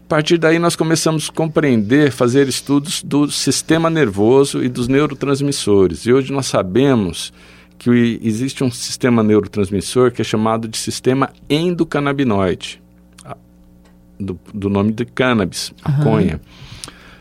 A 0.00 0.06
partir 0.06 0.36
daí, 0.36 0.58
nós 0.58 0.76
começamos 0.76 1.30
a 1.30 1.32
compreender, 1.32 2.12
fazer 2.12 2.46
estudos 2.46 3.02
do 3.02 3.30
sistema 3.30 3.88
nervoso 3.88 4.62
e 4.62 4.68
dos 4.68 4.86
neurotransmissores. 4.86 6.04
E 6.04 6.12
hoje 6.12 6.30
nós 6.30 6.44
sabemos 6.44 7.32
que 7.78 8.20
existe 8.22 8.62
um 8.62 8.70
sistema 8.70 9.22
neurotransmissor 9.22 10.12
que 10.12 10.20
é 10.20 10.24
chamado 10.24 10.68
de 10.68 10.76
sistema 10.76 11.30
endocannabinoide, 11.48 12.82
do, 14.18 14.38
do 14.52 14.68
nome 14.68 14.92
de 14.92 15.06
cannabis, 15.06 15.72
maconha. 15.82 16.34
Uhum. 16.34 16.40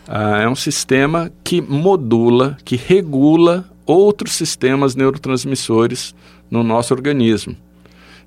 Ah, 0.09 0.41
é 0.41 0.49
um 0.49 0.55
sistema 0.55 1.31
que 1.41 1.61
modula, 1.61 2.57
que 2.65 2.75
regula 2.75 3.63
outros 3.89 4.33
sistemas 4.33 4.95
neurotransmissores 4.95 6.13
no 6.49 6.63
nosso 6.63 6.93
organismo. 6.93 7.55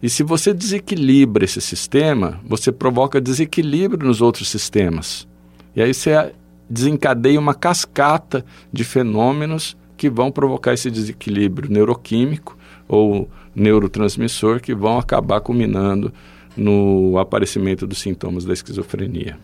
E 0.03 0.11
se 0.11 0.25
você 0.25 0.53
desequilibra 0.53 1.45
esse 1.45 1.61
sistema, 1.61 2.41
você 2.45 2.73
provoca 2.73 3.21
desequilíbrio 3.21 4.09
nos 4.09 4.21
outros 4.21 4.49
sistemas. 4.49 5.29
E 5.77 5.81
aí 5.81 5.95
você 5.95 6.33
desencadeia 6.69 7.39
uma 7.39 7.55
cascata 7.55 8.45
de 8.73 8.83
fenômenos 8.83 9.77
que 9.97 10.11
vão 10.11 10.33
provocar 10.33 10.75
esse 10.75 10.91
desequilíbrio 10.91 11.71
neuroquímico 11.71 12.59
ou 12.89 13.31
neurotransmissor 13.55 14.61
que 14.61 14.75
vão 14.75 14.99
acabar 14.99 15.41
culminando 15.41 16.13
no 16.57 17.17
aparecimento 17.19 17.87
dos 17.87 17.99
sintomas 17.99 18.45
da 18.45 18.53
esquizofrenia. 18.53 19.39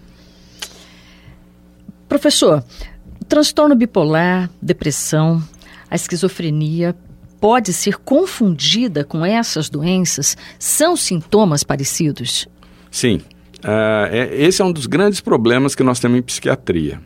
Professor, 2.09 2.65
transtorno 3.29 3.77
bipolar, 3.77 4.51
depressão, 4.61 5.41
a 5.91 5.97
esquizofrenia 5.97 6.95
pode 7.41 7.73
ser 7.73 7.97
confundida 7.99 9.05
com 9.05 9.25
essas 9.25 9.69
doenças? 9.69 10.37
São 10.59 10.97
sintomas 10.97 11.63
parecidos? 11.63 12.49
Sim. 12.91 13.21
Uh, 13.59 14.07
é, 14.11 14.37
esse 14.37 14.63
é 14.63 14.65
um 14.65 14.73
dos 14.73 14.87
grandes 14.87 15.21
problemas 15.21 15.75
que 15.75 15.83
nós 15.83 15.99
temos 15.99 16.19
em 16.19 16.23
psiquiatria. 16.23 17.01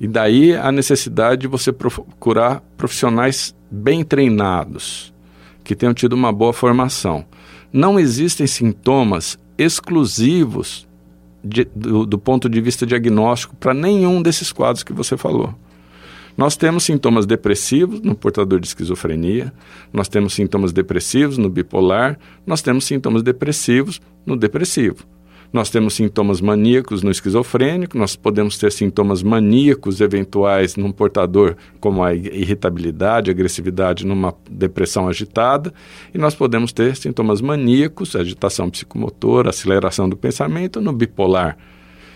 E 0.00 0.08
daí 0.08 0.54
a 0.54 0.72
necessidade 0.72 1.42
de 1.42 1.46
você 1.46 1.72
procurar 1.72 2.60
profissionais 2.76 3.54
bem 3.70 4.04
treinados, 4.04 5.12
que 5.62 5.74
tenham 5.74 5.94
tido 5.94 6.14
uma 6.14 6.32
boa 6.32 6.52
formação. 6.52 7.24
Não 7.72 7.98
existem 7.98 8.46
sintomas 8.46 9.38
exclusivos 9.56 10.86
de, 11.44 11.64
do, 11.74 12.06
do 12.06 12.18
ponto 12.18 12.48
de 12.48 12.60
vista 12.60 12.86
diagnóstico 12.86 13.54
para 13.56 13.74
nenhum 13.74 14.20
desses 14.20 14.50
quadros 14.50 14.82
que 14.82 14.92
você 14.92 15.16
falou. 15.16 15.54
Nós 16.36 16.56
temos 16.56 16.82
sintomas 16.82 17.26
depressivos 17.26 18.00
no 18.00 18.14
portador 18.14 18.58
de 18.58 18.66
esquizofrenia, 18.66 19.52
nós 19.92 20.08
temos 20.08 20.34
sintomas 20.34 20.72
depressivos 20.72 21.38
no 21.38 21.48
bipolar, 21.48 22.18
nós 22.44 22.60
temos 22.60 22.84
sintomas 22.84 23.22
depressivos 23.22 24.00
no 24.26 24.36
depressivo. 24.36 25.04
Nós 25.52 25.70
temos 25.70 25.94
sintomas 25.94 26.40
maníacos 26.40 27.04
no 27.04 27.12
esquizofrênico, 27.12 27.96
nós 27.96 28.16
podemos 28.16 28.58
ter 28.58 28.72
sintomas 28.72 29.22
maníacos 29.22 30.00
eventuais 30.00 30.74
num 30.74 30.90
portador, 30.90 31.54
como 31.78 32.02
a 32.02 32.12
irritabilidade, 32.12 33.30
agressividade 33.30 34.04
numa 34.04 34.34
depressão 34.50 35.06
agitada, 35.06 35.72
e 36.12 36.18
nós 36.18 36.34
podemos 36.34 36.72
ter 36.72 36.96
sintomas 36.96 37.40
maníacos, 37.40 38.16
agitação 38.16 38.68
psicomotora, 38.68 39.50
aceleração 39.50 40.08
do 40.08 40.16
pensamento 40.16 40.80
no 40.80 40.92
bipolar 40.92 41.56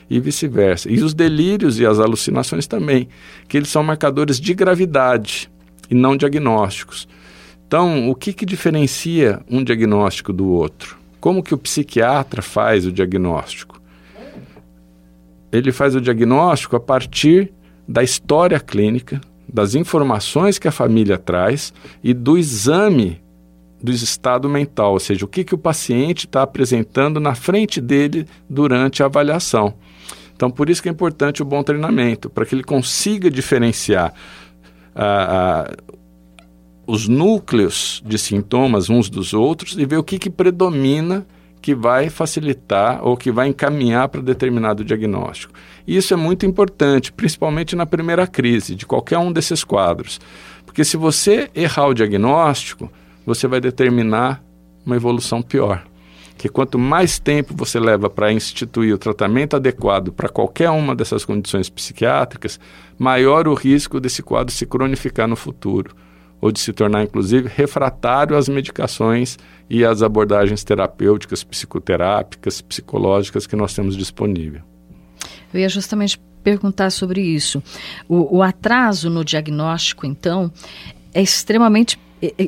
e 0.08 0.20
vice-versa. 0.20 0.90
E 0.90 1.02
os 1.02 1.14
delírios 1.14 1.78
e 1.78 1.86
as 1.86 1.98
alucinações 1.98 2.66
também, 2.66 3.08
que 3.46 3.56
eles 3.56 3.68
são 3.68 3.82
marcadores 3.82 4.40
de 4.40 4.54
gravidade 4.54 5.50
e 5.90 5.94
não 5.94 6.16
diagnósticos. 6.16 7.08
Então, 7.66 8.08
o 8.08 8.14
que, 8.14 8.32
que 8.32 8.46
diferencia 8.46 9.40
um 9.50 9.62
diagnóstico 9.62 10.32
do 10.32 10.48
outro? 10.48 10.96
Como 11.20 11.42
que 11.42 11.54
o 11.54 11.58
psiquiatra 11.58 12.40
faz 12.40 12.86
o 12.86 12.92
diagnóstico? 12.92 13.80
Ele 15.52 15.72
faz 15.72 15.94
o 15.94 16.00
diagnóstico 16.00 16.76
a 16.76 16.80
partir 16.80 17.52
da 17.86 18.02
história 18.02 18.60
clínica, 18.60 19.20
das 19.46 19.74
informações 19.74 20.58
que 20.58 20.68
a 20.68 20.72
família 20.72 21.18
traz 21.18 21.72
e 22.04 22.12
do 22.12 22.36
exame 22.36 23.20
do 23.82 23.92
estado 23.92 24.48
mental, 24.48 24.92
ou 24.92 25.00
seja, 25.00 25.24
o 25.24 25.28
que, 25.28 25.44
que 25.44 25.54
o 25.54 25.58
paciente 25.58 26.26
está 26.26 26.42
apresentando 26.42 27.20
na 27.20 27.34
frente 27.34 27.80
dele 27.80 28.26
durante 28.48 29.02
a 29.02 29.06
avaliação. 29.06 29.74
Então, 30.38 30.52
por 30.52 30.70
isso 30.70 30.80
que 30.80 30.88
é 30.88 30.92
importante 30.92 31.42
o 31.42 31.44
bom 31.44 31.64
treinamento, 31.64 32.30
para 32.30 32.46
que 32.46 32.54
ele 32.54 32.62
consiga 32.62 33.28
diferenciar 33.28 34.14
ah, 34.94 35.64
ah, 35.66 35.76
os 36.86 37.08
núcleos 37.08 38.00
de 38.06 38.16
sintomas 38.16 38.88
uns 38.88 39.10
dos 39.10 39.34
outros 39.34 39.76
e 39.76 39.84
ver 39.84 39.96
o 39.96 40.04
que, 40.04 40.16
que 40.16 40.30
predomina, 40.30 41.26
que 41.60 41.74
vai 41.74 42.08
facilitar 42.08 43.04
ou 43.04 43.16
que 43.16 43.32
vai 43.32 43.48
encaminhar 43.48 44.08
para 44.08 44.22
determinado 44.22 44.84
diagnóstico. 44.84 45.52
E 45.84 45.96
isso 45.96 46.14
é 46.14 46.16
muito 46.16 46.46
importante, 46.46 47.12
principalmente 47.12 47.74
na 47.74 47.84
primeira 47.84 48.24
crise 48.24 48.76
de 48.76 48.86
qualquer 48.86 49.18
um 49.18 49.32
desses 49.32 49.64
quadros. 49.64 50.20
Porque 50.64 50.84
se 50.84 50.96
você 50.96 51.50
errar 51.52 51.88
o 51.88 51.94
diagnóstico, 51.94 52.88
você 53.26 53.48
vai 53.48 53.60
determinar 53.60 54.40
uma 54.86 54.94
evolução 54.94 55.42
pior. 55.42 55.84
Que 56.38 56.48
quanto 56.48 56.78
mais 56.78 57.18
tempo 57.18 57.52
você 57.54 57.80
leva 57.80 58.08
para 58.08 58.32
instituir 58.32 58.94
o 58.94 58.98
tratamento 58.98 59.56
adequado 59.56 60.12
para 60.12 60.28
qualquer 60.28 60.70
uma 60.70 60.94
dessas 60.94 61.24
condições 61.24 61.68
psiquiátricas, 61.68 62.60
maior 62.96 63.48
o 63.48 63.54
risco 63.54 63.98
desse 63.98 64.22
quadro 64.22 64.54
se 64.54 64.64
cronificar 64.64 65.26
no 65.26 65.34
futuro 65.34 65.94
ou 66.40 66.52
de 66.52 66.60
se 66.60 66.72
tornar, 66.72 67.02
inclusive, 67.02 67.50
refratário 67.52 68.36
às 68.36 68.48
medicações 68.48 69.36
e 69.68 69.84
às 69.84 70.02
abordagens 70.02 70.62
terapêuticas, 70.62 71.42
psicoterápicas, 71.42 72.60
psicológicas 72.60 73.44
que 73.44 73.56
nós 73.56 73.74
temos 73.74 73.96
disponível. 73.96 74.62
Eu 75.52 75.60
ia 75.60 75.68
justamente 75.68 76.20
perguntar 76.44 76.90
sobre 76.90 77.20
isso. 77.20 77.60
O, 78.08 78.38
o 78.38 78.42
atraso 78.42 79.10
no 79.10 79.24
diagnóstico, 79.24 80.06
então, 80.06 80.52
é 81.12 81.20
extremamente. 81.20 81.98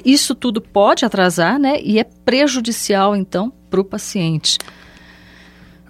Isso 0.05 0.35
tudo 0.35 0.61
pode 0.61 1.05
atrasar, 1.05 1.59
né? 1.59 1.81
E 1.83 1.99
é 1.99 2.05
prejudicial, 2.05 3.17
então, 3.17 3.53
para 3.71 3.81
o 3.81 3.85
paciente. 3.85 4.59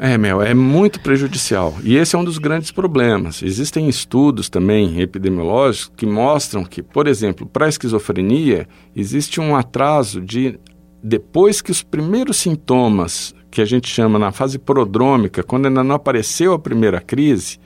É, 0.03 0.17
Mel, 0.17 0.41
é 0.41 0.55
muito 0.55 0.99
prejudicial. 1.01 1.77
E 1.85 1.95
esse 1.97 2.17
é 2.17 2.19
um 2.19 2.25
dos 2.25 2.39
grandes 2.39 2.71
problemas. 2.71 3.43
Existem 3.43 3.87
estudos 3.87 4.49
também 4.49 4.99
epidemiológicos 4.99 5.93
que 5.95 6.07
mostram 6.07 6.65
que, 6.65 6.83
por 6.83 7.07
exemplo, 7.07 7.47
para 7.47 7.67
a 7.67 7.69
esquizofrenia, 7.69 8.67
existe 8.97 9.41
um 9.41 9.55
atraso 9.55 10.21
de 10.21 10.59
depois 11.03 11.61
que 11.61 11.71
os 11.71 11.83
primeiros 11.83 12.39
sintomas, 12.39 13.35
que 13.51 13.61
a 13.61 13.65
gente 13.67 13.89
chama 13.89 14.19
na 14.19 14.33
fase 14.33 14.59
prodrômica, 14.59 15.43
quando 15.43 15.67
ainda 15.67 15.85
não 15.85 15.97
apareceu 15.97 16.55
a 16.55 16.59
primeira 16.59 17.01
crise, 17.01 17.59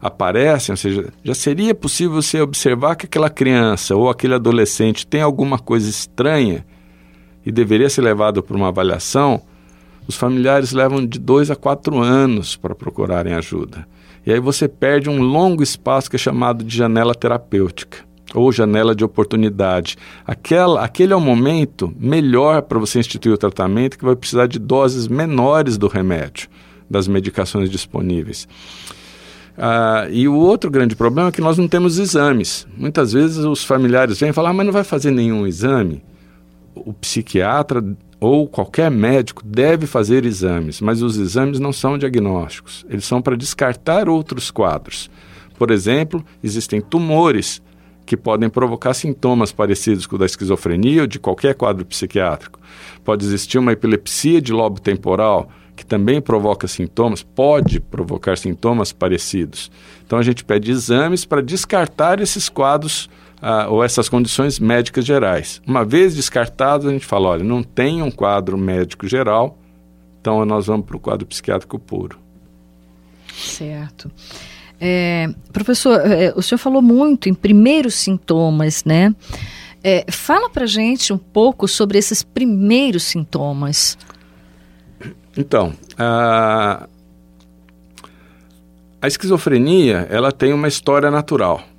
aparecem, 0.00 0.72
ou 0.72 0.76
seja, 0.76 1.12
já 1.22 1.34
seria 1.34 1.76
possível 1.76 2.20
você 2.20 2.40
observar 2.40 2.96
que 2.96 3.06
aquela 3.06 3.30
criança 3.30 3.94
ou 3.94 4.10
aquele 4.10 4.34
adolescente 4.34 5.06
tem 5.06 5.20
alguma 5.22 5.60
coisa 5.60 5.88
estranha 5.88 6.66
e 7.44 7.52
deveria 7.52 7.90
ser 7.90 8.02
levado 8.02 8.42
para 8.42 8.56
uma 8.56 8.68
avaliação 8.68 9.42
os 10.06 10.16
familiares 10.16 10.72
levam 10.72 11.06
de 11.06 11.18
dois 11.18 11.50
a 11.50 11.56
quatro 11.56 11.98
anos 11.98 12.56
para 12.56 12.74
procurarem 12.74 13.34
ajuda. 13.34 13.86
E 14.26 14.32
aí 14.32 14.40
você 14.40 14.68
perde 14.68 15.08
um 15.08 15.20
longo 15.22 15.62
espaço 15.62 16.10
que 16.10 16.16
é 16.16 16.18
chamado 16.18 16.64
de 16.64 16.76
janela 16.76 17.14
terapêutica 17.14 17.98
ou 18.34 18.50
janela 18.50 18.94
de 18.94 19.04
oportunidade. 19.04 19.96
Aquela, 20.26 20.82
aquele 20.82 21.12
é 21.12 21.16
o 21.16 21.20
momento 21.20 21.92
melhor 21.98 22.62
para 22.62 22.78
você 22.78 22.98
instituir 22.98 23.34
o 23.34 23.38
tratamento 23.38 23.98
que 23.98 24.04
vai 24.04 24.16
precisar 24.16 24.46
de 24.46 24.58
doses 24.58 25.06
menores 25.06 25.76
do 25.76 25.86
remédio, 25.86 26.48
das 26.88 27.06
medicações 27.06 27.70
disponíveis. 27.70 28.48
Ah, 29.56 30.06
e 30.10 30.26
o 30.28 30.34
outro 30.34 30.70
grande 30.70 30.96
problema 30.96 31.28
é 31.28 31.32
que 31.32 31.42
nós 31.42 31.58
não 31.58 31.68
temos 31.68 31.98
exames. 31.98 32.66
Muitas 32.76 33.12
vezes 33.12 33.38
os 33.38 33.64
familiares 33.64 34.18
vêm 34.18 34.32
falar, 34.32 34.50
ah, 34.50 34.54
mas 34.54 34.66
não 34.66 34.72
vai 34.72 34.84
fazer 34.84 35.10
nenhum 35.10 35.46
exame. 35.46 36.02
O 36.74 36.92
psiquiatra 36.92 37.84
ou 38.18 38.46
qualquer 38.46 38.90
médico 38.90 39.42
deve 39.44 39.86
fazer 39.86 40.24
exames, 40.24 40.80
mas 40.80 41.02
os 41.02 41.16
exames 41.16 41.58
não 41.58 41.72
são 41.72 41.98
diagnósticos, 41.98 42.86
eles 42.88 43.04
são 43.04 43.20
para 43.20 43.36
descartar 43.36 44.08
outros 44.08 44.50
quadros. 44.50 45.10
Por 45.58 45.70
exemplo, 45.70 46.24
existem 46.42 46.80
tumores 46.80 47.60
que 48.06 48.16
podem 48.16 48.48
provocar 48.48 48.94
sintomas 48.94 49.52
parecidos 49.52 50.06
com 50.06 50.16
o 50.16 50.18
da 50.18 50.26
esquizofrenia 50.26 51.02
ou 51.02 51.06
de 51.06 51.18
qualquer 51.18 51.54
quadro 51.54 51.84
psiquiátrico. 51.84 52.60
Pode 53.04 53.24
existir 53.24 53.58
uma 53.58 53.72
epilepsia 53.72 54.40
de 54.40 54.52
lobo 54.52 54.80
temporal 54.80 55.48
que 55.74 55.86
também 55.86 56.20
provoca 56.20 56.68
sintomas, 56.68 57.22
pode 57.22 57.80
provocar 57.80 58.36
sintomas 58.36 58.92
parecidos. 58.92 59.70
Então 60.06 60.18
a 60.18 60.22
gente 60.22 60.44
pede 60.44 60.70
exames 60.70 61.24
para 61.24 61.42
descartar 61.42 62.20
esses 62.20 62.48
quadros 62.48 63.08
ah, 63.42 63.66
ou 63.68 63.82
essas 63.82 64.08
condições 64.08 64.60
médicas 64.60 65.04
gerais. 65.04 65.60
Uma 65.66 65.84
vez 65.84 66.14
descartado, 66.14 66.88
a 66.88 66.92
gente 66.92 67.04
fala, 67.04 67.30
olha, 67.30 67.42
não 67.42 67.60
tem 67.60 68.00
um 68.00 68.10
quadro 68.10 68.56
médico 68.56 69.08
geral, 69.08 69.58
então 70.20 70.44
nós 70.44 70.66
vamos 70.66 70.86
para 70.86 70.96
o 70.96 71.00
quadro 71.00 71.26
psiquiátrico 71.26 71.76
puro. 71.76 72.16
Certo. 73.34 74.08
É, 74.80 75.28
professor, 75.52 76.00
é, 76.00 76.32
o 76.36 76.42
senhor 76.42 76.58
falou 76.58 76.80
muito 76.80 77.28
em 77.28 77.34
primeiros 77.34 77.94
sintomas, 77.94 78.84
né? 78.84 79.12
É, 79.82 80.04
fala 80.08 80.48
para 80.48 80.64
gente 80.64 81.12
um 81.12 81.18
pouco 81.18 81.66
sobre 81.66 81.98
esses 81.98 82.22
primeiros 82.22 83.02
sintomas. 83.02 83.98
Então, 85.36 85.72
a, 85.98 86.86
a 89.00 89.06
esquizofrenia, 89.08 90.06
ela 90.08 90.30
tem 90.30 90.52
uma 90.52 90.68
história 90.68 91.10
natural 91.10 91.71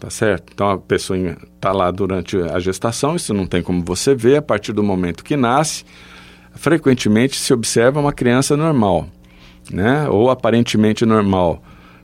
tá 0.00 0.08
certo? 0.08 0.50
Então 0.52 0.70
a 0.70 0.78
pessoa 0.78 1.18
está 1.54 1.72
lá 1.72 1.90
durante 1.90 2.36
a 2.38 2.58
gestação, 2.58 3.14
isso 3.14 3.34
não 3.34 3.46
tem 3.46 3.62
como 3.62 3.84
você 3.84 4.14
ver, 4.14 4.36
a 4.38 4.42
partir 4.42 4.72
do 4.72 4.82
momento 4.82 5.22
que 5.22 5.36
nasce, 5.36 5.84
frequentemente 6.54 7.36
se 7.36 7.52
observa 7.52 8.00
uma 8.00 8.12
criança 8.12 8.56
normal, 8.56 9.06
né? 9.70 10.08
Ou 10.08 10.30
aparentemente 10.30 11.04
normal. 11.04 11.62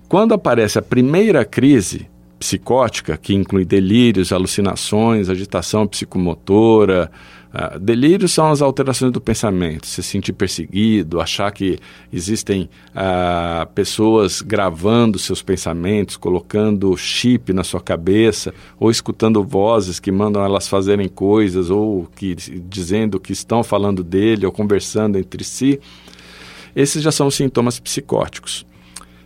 Quando 0.09 0.35
aparece 0.35 0.79
a 0.79 0.83
primeira 0.83 1.45
crise 1.45 2.09
psicótica, 2.39 3.17
que 3.17 3.35
inclui 3.35 3.65
delírios, 3.65 4.33
alucinações, 4.33 5.29
agitação 5.29 5.87
psicomotora, 5.87 7.11
Uh, 7.57 7.79
delírio 7.79 8.29
são 8.29 8.51
as 8.51 8.61
alterações 8.61 9.11
do 9.11 9.19
pensamento, 9.19 9.87
se 9.87 10.03
sentir 10.03 10.35
perseguido, 10.35 11.23
achar 11.23 11.51
que 11.51 11.79
existem 12.13 12.69
uh, 12.91 13.67
pessoas 13.73 14.43
gravando 14.43 15.19
seus 15.19 15.41
pensamentos, 15.41 16.19
colocando 16.19 16.95
chip 16.99 17.55
na 17.55 17.65
sua 17.65 17.81
cabeça, 17.81 18.53
ou 18.79 18.91
escutando 18.91 19.43
vozes 19.43 19.99
que 19.99 20.13
mandam 20.13 20.45
elas 20.45 20.69
fazerem 20.69 21.09
coisas, 21.09 21.71
ou 21.71 22.07
que 22.15 22.35
dizendo 22.35 23.19
que 23.19 23.33
estão 23.33 23.65
falando 23.65 24.05
dele, 24.05 24.45
ou 24.45 24.53
conversando 24.53 25.17
entre 25.17 25.43
si. 25.43 25.81
Esses 26.75 27.03
já 27.03 27.11
são 27.11 27.31
sintomas 27.31 27.81
psicóticos. 27.81 28.67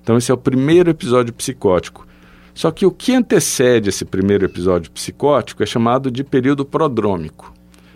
Então, 0.02 0.16
esse 0.16 0.30
é 0.30 0.34
o 0.34 0.38
primeiro 0.38 0.88
episódio 0.88 1.34
psicótico. 1.34 2.06
Só 2.54 2.70
que 2.70 2.84
o 2.84 2.90
que 2.90 3.14
antecede 3.14 3.88
esse 3.88 4.04
primeiro 4.04 4.44
episódio 4.44 4.90
psicótico 4.90 5.62
é 5.62 5.66
chamado 5.66 6.10
de 6.10 6.24
período 6.24 6.64
prodrômico 6.64 7.54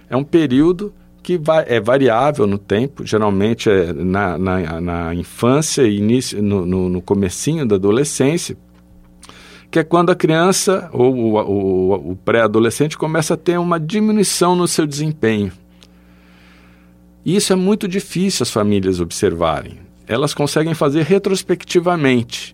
é 0.09 0.17
um 0.17 0.25
período 0.25 0.93
que 1.23 1.38
vai, 1.38 1.64
é 1.67 1.81
variável 1.81 2.47
no 2.47 2.59
tempo, 2.59 3.05
geralmente 3.05 3.71
é 3.71 3.93
na, 3.93 4.37
na, 4.37 4.81
na 4.81 5.14
infância 5.14 5.83
e 5.83 5.97
início, 5.97 6.43
no, 6.43 6.67
no, 6.67 6.88
no 6.88 7.03
comecinho 7.03 7.67
da 7.67 7.77
adolescência, 7.77 8.57
que 9.71 9.79
é 9.79 9.85
quando 9.85 10.11
a 10.11 10.14
criança 10.14 10.88
ou 10.93 11.14
o, 11.14 11.35
o, 11.40 12.12
o 12.12 12.17
pré-adolescente 12.17 12.97
começa 12.97 13.35
a 13.35 13.37
ter 13.37 13.59
uma 13.59 13.81
diminuição 13.81 14.55
no 14.55 14.69
seu 14.69 14.87
desempenho. 14.87 15.51
E 17.25 17.35
isso 17.35 17.53
é 17.53 17.57
muito 17.57 17.88
difícil 17.88 18.43
as 18.43 18.51
famílias 18.51 19.01
observarem. 19.01 19.79
Elas 20.07 20.35
conseguem 20.35 20.75
fazer 20.75 21.05
retrospectivamente, 21.05 22.54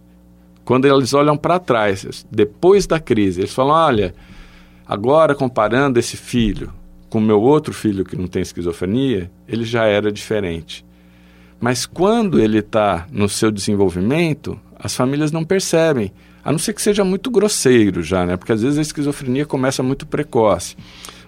quando 0.65 0.87
eles 0.87 1.15
olham 1.15 1.37
para 1.37 1.59
trás, 1.59 2.27
depois 2.31 2.87
da 2.87 3.01
crise. 3.01 3.41
Eles 3.41 3.55
falam: 3.55 3.75
olha, 3.75 4.15
agora 4.87 5.35
comparando 5.35 5.99
esse 5.99 6.17
filho, 6.17 6.73
com 7.09 7.21
meu 7.21 7.41
outro 7.41 7.73
filho 7.73 8.05
que 8.05 8.17
não 8.17 8.27
tem 8.27 8.43
esquizofrenia, 8.43 9.31
ele 9.49 9.65
já 9.65 9.85
era 9.85 10.13
diferente. 10.13 10.85
Mas 11.61 11.85
quando 11.85 12.41
ele 12.41 12.59
está 12.59 13.07
no 13.13 13.29
seu 13.29 13.51
desenvolvimento, 13.51 14.59
as 14.79 14.95
famílias 14.95 15.31
não 15.31 15.45
percebem, 15.45 16.11
a 16.43 16.51
não 16.51 16.59
ser 16.59 16.73
que 16.73 16.81
seja 16.81 17.05
muito 17.05 17.31
grosseiro 17.31 18.03
já, 18.03 18.25
né? 18.25 18.37
Porque 18.37 18.53
às 18.53 18.63
vezes 18.63 18.79
a 18.79 18.83
esquizofrenia 18.83 19.45
começa 19.45 19.83
muito 19.83 20.07
precoce. 20.07 20.75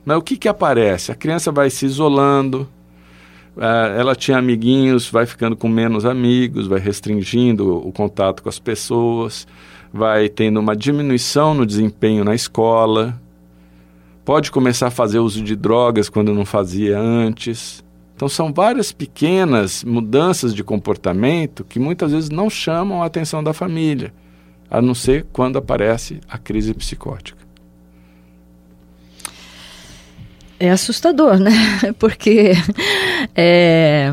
Mas 0.05 0.17
o 0.17 0.23
que, 0.23 0.37
que 0.37 0.49
aparece? 0.49 1.13
A 1.13 1.15
criança 1.15 1.53
vai 1.53 1.69
se 1.69 1.85
isolando, 1.85 2.67
ela 3.57 4.15
tinha 4.15 4.39
amiguinhos, 4.39 5.09
vai 5.11 5.27
ficando 5.27 5.57
com 5.57 5.69
menos 5.69 6.05
amigos, 6.07 6.67
vai 6.67 6.81
restringindo 6.81 7.77
o 7.77 7.93
contato 7.93 8.43
com 8.43 8.49
as 8.49 8.59
pessoas, 8.59 9.47
vai 9.93 10.29
tendo 10.29 10.59
uma 10.59 10.75
diminuição 10.75 11.53
no 11.53 11.67
desempenho 11.67 12.25
na 12.25 12.35
escola, 12.35 13.21
pode 14.25 14.51
começar 14.51 14.87
a 14.87 14.91
fazer 14.91 15.19
uso 15.19 15.43
de 15.43 15.55
drogas 15.55 16.09
quando 16.09 16.33
não 16.33 16.47
fazia 16.47 16.99
antes. 16.99 17.85
Então, 18.15 18.29
são 18.29 18.53
várias 18.53 18.93
pequenas 18.93 19.83
mudanças 19.85 20.55
de 20.55 20.63
comportamento 20.63 21.65
que 21.65 21.81
muitas 21.81 22.13
vezes 22.13 22.31
não 22.31 22.49
chamam 22.49 23.03
a 23.03 23.07
atenção 23.07 23.43
da 23.43 23.53
família, 23.53 24.15
a 24.71 24.81
não 24.81 24.95
ser 24.95 25.27
quando 25.33 25.59
aparece 25.59 26.21
a 26.29 26.39
crise 26.39 26.73
psicótica. 26.73 27.42
É 30.63 30.71
assustador, 30.71 31.41
né? 31.41 31.51
Porque 31.99 32.53
é, 33.35 34.13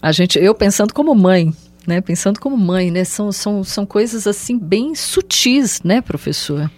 a 0.00 0.10
gente, 0.10 0.38
eu 0.38 0.54
pensando 0.54 0.94
como 0.94 1.14
mãe, 1.14 1.52
né? 1.86 2.00
Pensando 2.00 2.40
como 2.40 2.56
mãe, 2.56 2.90
né? 2.90 3.04
São, 3.04 3.30
são, 3.30 3.62
são 3.62 3.84
coisas 3.84 4.26
assim 4.26 4.58
bem 4.58 4.94
sutis, 4.94 5.82
né, 5.82 6.00
professor? 6.00 6.70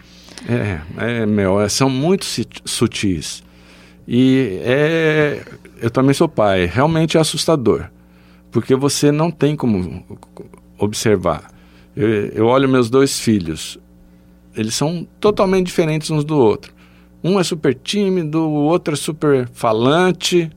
É, 0.48 0.80
é 0.96 1.26
meu, 1.26 1.60
é, 1.60 1.68
são 1.68 1.88
muito 1.88 2.26
sutis. 2.64 3.44
E 4.08 4.58
é, 4.62 5.44
eu 5.80 5.90
também 5.92 6.12
sou 6.12 6.28
pai, 6.28 6.64
realmente 6.66 7.16
é 7.16 7.20
assustador. 7.20 7.88
porque 8.50 8.74
você 8.74 9.12
não 9.12 9.30
tem 9.30 9.54
como 9.54 10.04
observar. 10.76 11.52
Eu, 11.94 12.08
eu 12.30 12.46
olho 12.46 12.68
meus 12.68 12.90
dois 12.90 13.20
filhos, 13.20 13.78
eles 14.56 14.74
são 14.74 15.06
totalmente 15.20 15.66
diferentes 15.66 16.10
uns 16.10 16.24
do 16.24 16.36
outro. 16.36 16.76
Um 17.22 17.38
é 17.38 17.44
super 17.44 17.74
tímido, 17.74 18.40
o 18.40 18.64
outro 18.64 18.94
é 18.94 18.96
super 18.96 19.48
falante. 19.52 20.50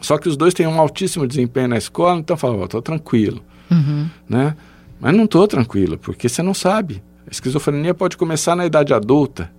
Só 0.00 0.16
que 0.16 0.28
os 0.28 0.36
dois 0.36 0.54
têm 0.54 0.66
um 0.66 0.80
altíssimo 0.80 1.26
desempenho 1.26 1.68
na 1.68 1.76
escola, 1.76 2.20
então 2.20 2.34
eu 2.34 2.38
falo, 2.38 2.64
estou 2.64 2.80
tranquilo. 2.80 3.42
Uhum. 3.70 4.08
Né? 4.28 4.54
Mas 5.00 5.16
não 5.16 5.24
estou 5.24 5.46
tranquilo, 5.46 5.98
porque 5.98 6.28
você 6.28 6.42
não 6.42 6.54
sabe. 6.54 7.02
A 7.26 7.30
esquizofrenia 7.30 7.94
pode 7.94 8.16
começar 8.16 8.54
na 8.54 8.64
idade 8.64 8.94
adulta. 8.94 9.50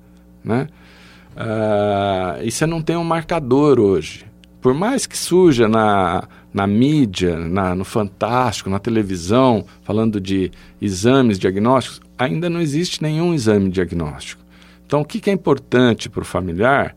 Né? 0.44 0.68
Uh, 1.36 2.44
e 2.44 2.52
você 2.52 2.66
não 2.66 2.82
tem 2.82 2.96
um 2.96 3.04
marcador 3.04 3.80
hoje. 3.80 4.26
Por 4.62 4.74
mais 4.74 5.06
que 5.06 5.18
surja 5.18 5.68
na, 5.68 6.28
na 6.54 6.68
mídia, 6.68 7.38
na, 7.38 7.74
no 7.76 7.86
Fantástico, 7.86 8.70
na 8.70 8.80
televisão, 8.80 9.66
falando 9.84 10.20
de 10.20 10.52
exames 10.82 11.40
diagnósticos, 11.40 12.02
ainda 12.18 12.50
não 12.50 12.60
existe 12.60 13.02
nenhum 13.02 13.34
exame 13.34 13.70
diagnóstico. 13.70 14.39
Então, 14.90 15.02
o 15.02 15.06
que, 15.06 15.20
que 15.20 15.30
é 15.30 15.34
importante 15.34 16.10
para 16.10 16.24
o 16.24 16.26
familiar 16.26 16.96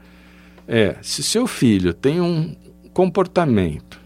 é, 0.66 0.96
se 1.02 1.22
seu 1.22 1.46
filho 1.46 1.92
tem 1.92 2.22
um 2.22 2.56
comportamento, 2.94 4.00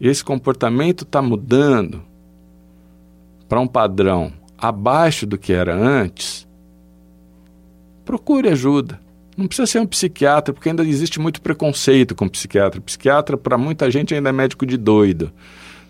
e 0.00 0.08
esse 0.08 0.24
comportamento 0.24 1.04
está 1.04 1.22
mudando 1.22 2.02
para 3.48 3.60
um 3.60 3.68
padrão 3.68 4.32
abaixo 4.58 5.26
do 5.26 5.38
que 5.38 5.52
era 5.52 5.72
antes, 5.72 6.44
procure 8.04 8.48
ajuda. 8.48 8.98
Não 9.36 9.46
precisa 9.46 9.66
ser 9.68 9.78
um 9.78 9.86
psiquiatra, 9.86 10.52
porque 10.52 10.68
ainda 10.68 10.82
existe 10.82 11.20
muito 11.20 11.40
preconceito 11.40 12.16
com 12.16 12.28
psiquiatra. 12.28 12.80
Psiquiatra, 12.80 13.36
para 13.36 13.56
muita 13.56 13.88
gente, 13.92 14.12
ainda 14.12 14.30
é 14.30 14.32
médico 14.32 14.66
de 14.66 14.76
doido. 14.76 15.30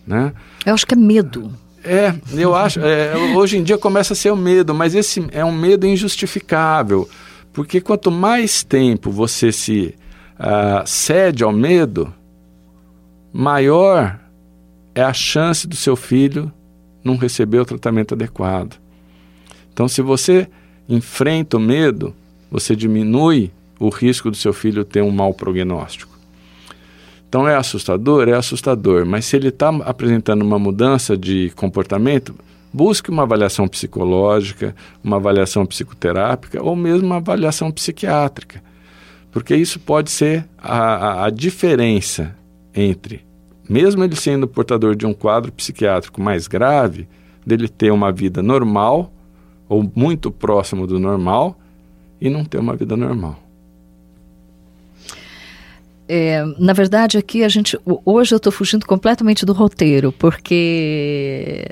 Né? 0.07 0.35
Eu 0.67 0.75
acho 0.75 0.87
que 0.87 0.93
é 0.93 0.99
medo. 0.99 1.51
É, 1.83 2.15
eu 2.35 2.55
acho. 2.55 2.81
É, 2.81 3.17
hoje 3.35 3.57
em 3.57 3.63
dia 3.63 3.79
começa 3.79 4.13
a 4.13 4.17
ser 4.17 4.31
o 4.31 4.37
medo, 4.37 4.75
mas 4.75 4.95
esse 4.95 5.27
é 5.33 5.43
um 5.43 5.53
medo 5.53 5.87
injustificável. 5.87 7.09
Porque 7.53 7.81
quanto 7.81 8.11
mais 8.11 8.63
tempo 8.63 9.11
você 9.11 9.51
se 9.51 9.95
uh, 10.39 10.87
cede 10.87 11.43
ao 11.43 11.53
medo, 11.53 12.13
maior 13.33 14.19
é 14.95 15.03
a 15.03 15.13
chance 15.13 15.67
do 15.67 15.77
seu 15.77 15.97
filho 15.97 16.53
não 17.03 17.17
receber 17.17 17.59
o 17.59 17.65
tratamento 17.65 18.15
adequado. 18.15 18.79
Então, 19.73 19.89
se 19.89 20.03
você 20.03 20.49
enfrenta 20.89 21.57
o 21.57 21.61
medo, 21.61 22.15
você 22.51 22.77
diminui 22.77 23.51
o 23.79 23.89
risco 23.89 24.31
do 24.31 24.37
seu 24.37 24.53
filho 24.53 24.85
ter 24.85 25.03
um 25.03 25.11
mau 25.11 25.33
prognóstico. 25.33 26.11
Então 27.31 27.47
é 27.49 27.55
assustador? 27.55 28.29
É 28.29 28.33
assustador, 28.33 29.07
mas 29.07 29.25
se 29.25 29.37
ele 29.37 29.49
está 29.49 29.69
apresentando 29.69 30.43
uma 30.43 30.59
mudança 30.59 31.17
de 31.17 31.51
comportamento, 31.55 32.35
busque 32.73 33.11
uma 33.11 33.23
avaliação 33.23 33.67
psicológica, 33.67 34.75
uma 35.03 35.17
avaliação 35.17 35.67
psicoterápica 35.67 36.63
ou 36.63 36.77
mesmo 36.77 37.07
uma 37.07 37.17
avaliação 37.17 37.71
psiquiátrica, 37.71 38.63
porque 39.31 39.55
isso 39.55 39.79
pode 39.81 40.11
ser 40.11 40.47
a, 40.59 40.79
a, 40.79 41.27
a 41.27 41.31
diferença 41.31 42.37
entre, 42.75 43.25
mesmo 43.69 44.05
ele 44.05 44.17
sendo 44.17 44.47
portador 44.47 44.95
de 44.95 45.07
um 45.07 45.13
quadro 45.13 45.53
psiquiátrico 45.53 46.21
mais 46.21 46.47
grave, 46.47 47.09
dele 47.45 47.69
ter 47.69 47.91
uma 47.91 48.13
vida 48.13 48.43
normal 48.43 49.13
ou 49.69 49.91
muito 49.95 50.31
próximo 50.31 50.87
do 50.87 50.99
normal 50.99 51.59
e 52.21 52.29
não 52.29 52.45
ter 52.45 52.59
uma 52.59 52.77
vida 52.77 52.97
normal. 52.97 53.39
É, 56.13 56.45
na 56.59 56.73
verdade, 56.73 57.17
aqui 57.17 57.45
a 57.45 57.49
gente. 57.49 57.79
Hoje 58.05 58.35
eu 58.35 58.39
estou 58.39 58.51
fugindo 58.51 58.85
completamente 58.85 59.47
do 59.47 59.53
roteiro, 59.53 60.11
porque 60.11 61.65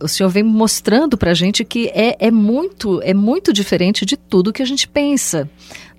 o 0.00 0.08
senhor 0.08 0.28
vem 0.28 0.42
mostrando 0.42 1.16
para 1.16 1.30
a 1.30 1.34
gente 1.34 1.64
que 1.64 1.88
é, 1.88 2.16
é, 2.26 2.30
muito, 2.30 3.00
é 3.02 3.14
muito 3.14 3.52
diferente 3.52 4.04
de 4.04 4.16
tudo 4.16 4.52
que 4.52 4.62
a 4.62 4.66
gente 4.66 4.86
pensa. 4.88 5.48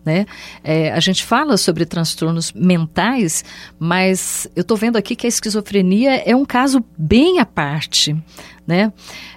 Né? 0.06 0.26
É, 0.64 0.94
a 0.94 1.02
gente 1.02 1.26
fala 1.26 1.58
sobre 1.58 1.86
transtornos 1.86 2.54
mentais, 2.54 3.44
mas 3.78 4.48
eu 4.56 4.62
estou 4.62 4.78
vendo 4.78 4.96
aqui 4.96 5.18
que 5.18 5.26
a 5.26 5.30
esquizofrenia 5.30 6.24
é 6.26 6.34
um 6.34 6.46
caso 6.46 6.82
bem 6.98 7.40
à 7.40 7.46
parte. 7.46 8.16
Né? 8.66 8.94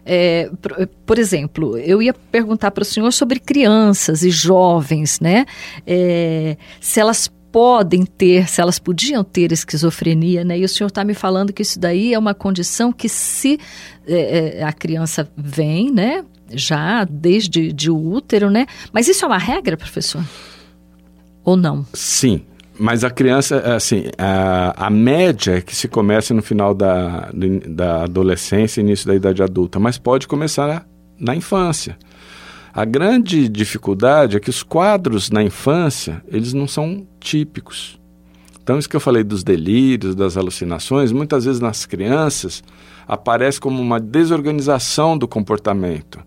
É, 0.06 0.48
por, 0.62 0.88
por, 1.06 1.18
exemplo, 1.18 1.76
eu 1.76 2.00
ia 2.00 2.14
perguntar 2.14 2.70
para 2.70 2.82
o 2.82 2.84
senhor 2.84 3.12
sobre 3.12 3.40
crianças 3.40 4.22
e 4.22 4.30
jovens, 4.30 5.18
né? 5.20 5.44
É, 5.86 6.56
se 6.80 7.00
elas 7.00 7.30
podem 7.52 8.04
ter, 8.04 8.48
se 8.48 8.60
elas 8.60 8.78
podiam 8.78 9.24
ter 9.24 9.52
esquizofrenia, 9.52 10.44
né? 10.44 10.58
E 10.58 10.64
o 10.64 10.68
senhor 10.68 10.88
está 10.88 11.04
me 11.04 11.14
falando 11.14 11.52
que 11.52 11.62
isso 11.62 11.78
daí 11.78 12.14
é 12.14 12.18
uma 12.18 12.34
condição 12.34 12.92
que 12.92 13.08
se 13.08 13.58
é, 14.06 14.58
é, 14.58 14.62
a 14.62 14.72
criança 14.72 15.28
vem, 15.36 15.92
né? 15.92 16.24
Já 16.52 17.04
desde 17.04 17.72
de 17.72 17.90
útero, 17.90 18.50
né? 18.50 18.66
Mas 18.92 19.08
isso 19.08 19.24
é 19.24 19.28
uma 19.28 19.38
regra, 19.38 19.76
professor? 19.76 20.24
ou 21.44 21.56
não? 21.56 21.84
Sim, 21.92 22.42
mas 22.78 23.04
a 23.04 23.10
criança, 23.10 23.74
assim, 23.74 24.04
a, 24.16 24.86
a 24.86 24.90
média 24.90 25.58
é 25.58 25.60
que 25.60 25.74
se 25.74 25.88
comece 25.88 26.32
no 26.32 26.42
final 26.42 26.74
da, 26.74 27.30
da 27.68 28.04
adolescência 28.04 28.80
início 28.80 29.06
da 29.06 29.14
idade 29.14 29.42
adulta, 29.42 29.78
mas 29.78 29.98
pode 29.98 30.26
começar 30.26 30.66
na, 30.66 30.82
na 31.18 31.36
infância. 31.36 31.98
A 32.72 32.84
grande 32.84 33.48
dificuldade 33.48 34.36
é 34.36 34.40
que 34.40 34.50
os 34.50 34.62
quadros 34.62 35.30
na 35.30 35.42
infância, 35.42 36.22
eles 36.28 36.52
não 36.52 36.68
são 36.68 37.06
típicos. 37.18 37.98
Então, 38.62 38.78
isso 38.78 38.88
que 38.88 38.94
eu 38.94 39.00
falei 39.00 39.24
dos 39.24 39.42
delírios, 39.42 40.14
das 40.14 40.36
alucinações, 40.36 41.10
muitas 41.10 41.44
vezes 41.44 41.60
nas 41.60 41.84
crianças 41.84 42.62
aparece 43.08 43.60
como 43.60 43.82
uma 43.82 43.98
desorganização 43.98 45.18
do 45.18 45.26
comportamento. 45.26 46.20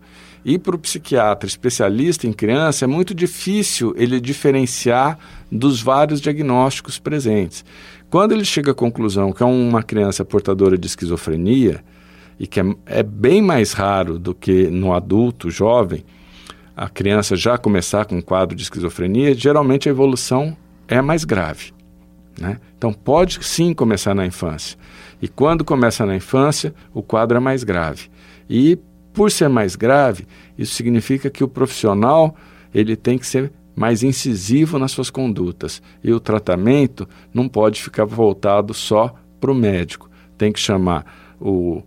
E 0.44 0.58
para 0.58 0.76
o 0.76 0.78
psiquiatra 0.78 1.48
especialista 1.48 2.26
em 2.26 2.32
criança 2.32 2.84
é 2.84 2.88
muito 2.88 3.14
difícil 3.14 3.94
ele 3.96 4.20
diferenciar 4.20 5.18
dos 5.50 5.80
vários 5.80 6.20
diagnósticos 6.20 6.98
presentes. 6.98 7.64
Quando 8.10 8.32
ele 8.32 8.44
chega 8.44 8.72
à 8.72 8.74
conclusão 8.74 9.32
que 9.32 9.42
é 9.42 9.46
uma 9.46 9.82
criança 9.82 10.22
portadora 10.22 10.76
de 10.76 10.86
esquizofrenia, 10.86 11.82
e 12.38 12.46
que 12.46 12.60
é, 12.60 12.64
é 12.86 13.02
bem 13.02 13.40
mais 13.40 13.72
raro 13.72 14.18
do 14.18 14.34
que 14.34 14.68
no 14.68 14.92
adulto 14.92 15.50
jovem, 15.50 16.04
a 16.76 16.88
criança 16.88 17.36
já 17.36 17.56
começar 17.56 18.04
com 18.04 18.16
um 18.16 18.22
quadro 18.22 18.56
de 18.56 18.62
esquizofrenia, 18.62 19.34
geralmente 19.34 19.88
a 19.88 19.92
evolução 19.92 20.56
é 20.88 21.00
mais 21.00 21.24
grave. 21.24 21.72
Né? 22.38 22.58
Então 22.76 22.92
pode 22.92 23.44
sim 23.44 23.72
começar 23.72 24.14
na 24.14 24.26
infância. 24.26 24.76
E 25.22 25.28
quando 25.28 25.64
começa 25.64 26.04
na 26.04 26.16
infância, 26.16 26.74
o 26.92 27.02
quadro 27.02 27.36
é 27.36 27.40
mais 27.40 27.62
grave. 27.62 28.10
E 28.50 28.78
por 29.12 29.30
ser 29.30 29.48
mais 29.48 29.76
grave, 29.76 30.26
isso 30.58 30.74
significa 30.74 31.30
que 31.30 31.44
o 31.44 31.48
profissional 31.48 32.34
ele 32.74 32.96
tem 32.96 33.16
que 33.16 33.26
ser 33.26 33.52
mais 33.76 34.02
incisivo 34.02 34.78
nas 34.78 34.90
suas 34.90 35.10
condutas. 35.10 35.80
E 36.02 36.12
o 36.12 36.20
tratamento 36.20 37.08
não 37.32 37.48
pode 37.48 37.80
ficar 37.80 38.04
voltado 38.04 38.74
só 38.74 39.14
para 39.40 39.50
o 39.50 39.54
médico. 39.54 40.10
Tem 40.36 40.52
que 40.52 40.60
chamar 40.60 41.04
o 41.40 41.82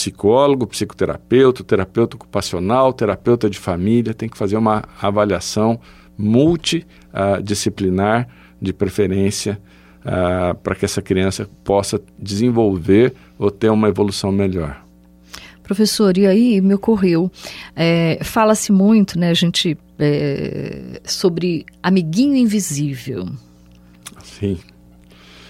psicólogo, 0.00 0.66
psicoterapeuta, 0.66 1.62
terapeuta 1.62 2.16
ocupacional, 2.16 2.90
terapeuta 2.90 3.50
de 3.50 3.58
família, 3.58 4.14
tem 4.14 4.30
que 4.30 4.38
fazer 4.38 4.56
uma 4.56 4.82
avaliação 5.00 5.78
multidisciplinar, 6.16 8.26
de 8.62 8.74
preferência, 8.74 9.58
uh, 10.00 10.54
para 10.56 10.74
que 10.74 10.84
essa 10.84 11.00
criança 11.00 11.48
possa 11.64 11.98
desenvolver 12.18 13.14
ou 13.38 13.50
ter 13.50 13.70
uma 13.70 13.88
evolução 13.88 14.30
melhor. 14.30 14.84
Professor, 15.62 16.18
e 16.18 16.26
aí 16.26 16.60
me 16.60 16.74
ocorreu, 16.74 17.32
é, 17.76 18.18
fala-se 18.22 18.70
muito, 18.72 19.18
né, 19.18 19.34
gente, 19.34 19.78
é, 19.98 21.00
sobre 21.04 21.64
amiguinho 21.82 22.36
invisível. 22.36 23.26
Sim. 24.22 24.58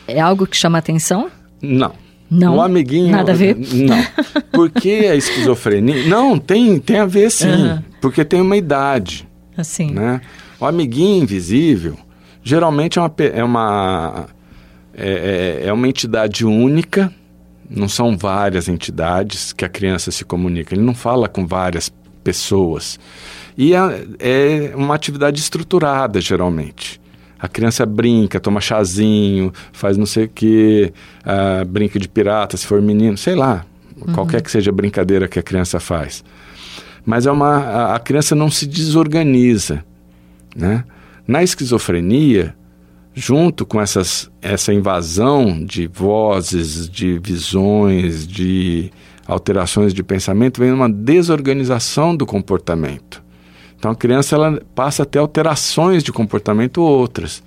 É 0.07 0.21
algo 0.21 0.47
que 0.47 0.57
chama 0.57 0.79
atenção? 0.79 1.29
Não. 1.61 1.93
Não. 2.31 2.57
O 2.57 2.61
amiguinho. 2.61 3.11
Nada 3.11 3.33
a 3.33 3.35
ver? 3.35 3.57
Não. 3.57 4.05
Porque 4.53 5.09
a 5.11 5.17
esquizofrenia. 5.17 6.07
não, 6.07 6.39
tem, 6.39 6.79
tem 6.79 6.99
a 6.99 7.07
ver 7.07 7.31
sim. 7.31 7.51
Uhum. 7.51 7.83
Porque 8.01 8.25
tem 8.25 8.41
uma 8.41 8.57
idade. 8.57 9.29
Assim. 9.57 9.91
Né? 9.93 10.21
O 10.61 10.67
amiguinho 10.67 11.23
invisível 11.23 11.97
geralmente 12.43 12.99
é 12.99 13.03
uma, 13.03 13.15
é 13.19 13.45
uma, 13.45 14.27
é, 14.95 15.61
é, 15.63 15.69
é 15.69 15.73
uma 15.73 15.89
entidade 15.89 16.47
única 16.47 17.13
não 17.71 17.89
são 17.89 18.19
várias 18.19 18.69
entidades 18.69 19.53
que 19.53 19.65
a 19.65 19.69
criança 19.69 20.11
se 20.11 20.25
comunica. 20.25 20.75
Ele 20.75 20.83
não 20.83 20.95
fala 20.95 21.29
com 21.29 21.47
várias 21.47 21.91
pessoas. 22.25 22.99
E 23.57 23.75
é, 23.75 24.05
é 24.19 24.73
uma 24.75 24.95
atividade 24.95 25.41
estruturada, 25.41 26.21
geralmente. 26.21 27.00
A 27.41 27.49
criança 27.49 27.87
brinca, 27.87 28.39
toma 28.39 28.61
chazinho, 28.61 29.53
faz 29.73 29.97
não 29.97 30.07
sei 30.07 30.25
o 30.25 30.29
quê, 30.29 30.93
uh, 31.25 31.65
brinca 31.65 31.99
de 31.99 32.09
pirata, 32.09 32.57
se 32.57 32.67
for 32.67 32.83
menino, 32.83 33.17
sei 33.17 33.35
lá. 33.35 33.65
Uhum. 33.97 34.13
Qualquer 34.13 34.43
que 34.43 34.51
seja 34.51 34.71
a 34.71 34.75
brincadeira 34.75 35.27
que 35.27 35.39
a 35.39 35.43
criança 35.43 35.81
faz. 35.81 36.23
Mas 37.05 37.27
é 37.27 37.33
uma, 37.33 37.57
a, 37.57 37.95
a 37.97 37.99
criança 37.99 38.35
não 38.35 38.51
se 38.51 38.67
desorganiza. 38.67 39.85
Né? 40.55 40.85
Na 41.27 41.43
esquizofrenia, 41.43 42.55
junto 43.15 43.65
com 43.65 43.81
essas, 43.81 44.31
essa 44.41 44.73
invasão 44.73 45.65
de 45.65 45.87
vozes, 45.87 46.89
de 46.89 47.19
visões, 47.19 48.27
de 48.27 48.91
alterações 49.27 49.95
de 49.95 50.03
pensamento, 50.03 50.61
vem 50.61 50.73
uma 50.73 50.91
desorganização 50.91 52.15
do 52.17 52.27
comportamento. 52.27 53.23
Então 53.81 53.93
a 53.93 53.97
criança 53.97 54.37
ela 54.37 54.61
passa 54.75 55.05
a 55.05 55.07
ter 55.07 55.19
alterações 55.19 56.05
de 56.05 56.13
comportamento 56.13 56.83
outras. 56.83 57.43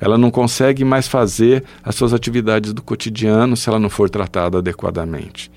Ela 0.00 0.16
não 0.16 0.30
consegue 0.30 0.82
mais 0.82 1.06
fazer 1.06 1.62
as 1.82 1.94
suas 1.94 2.14
atividades 2.14 2.72
do 2.72 2.80
cotidiano 2.80 3.54
se 3.54 3.68
ela 3.68 3.78
não 3.78 3.90
for 3.90 4.08
tratada 4.08 4.58
adequadamente. 4.58 5.50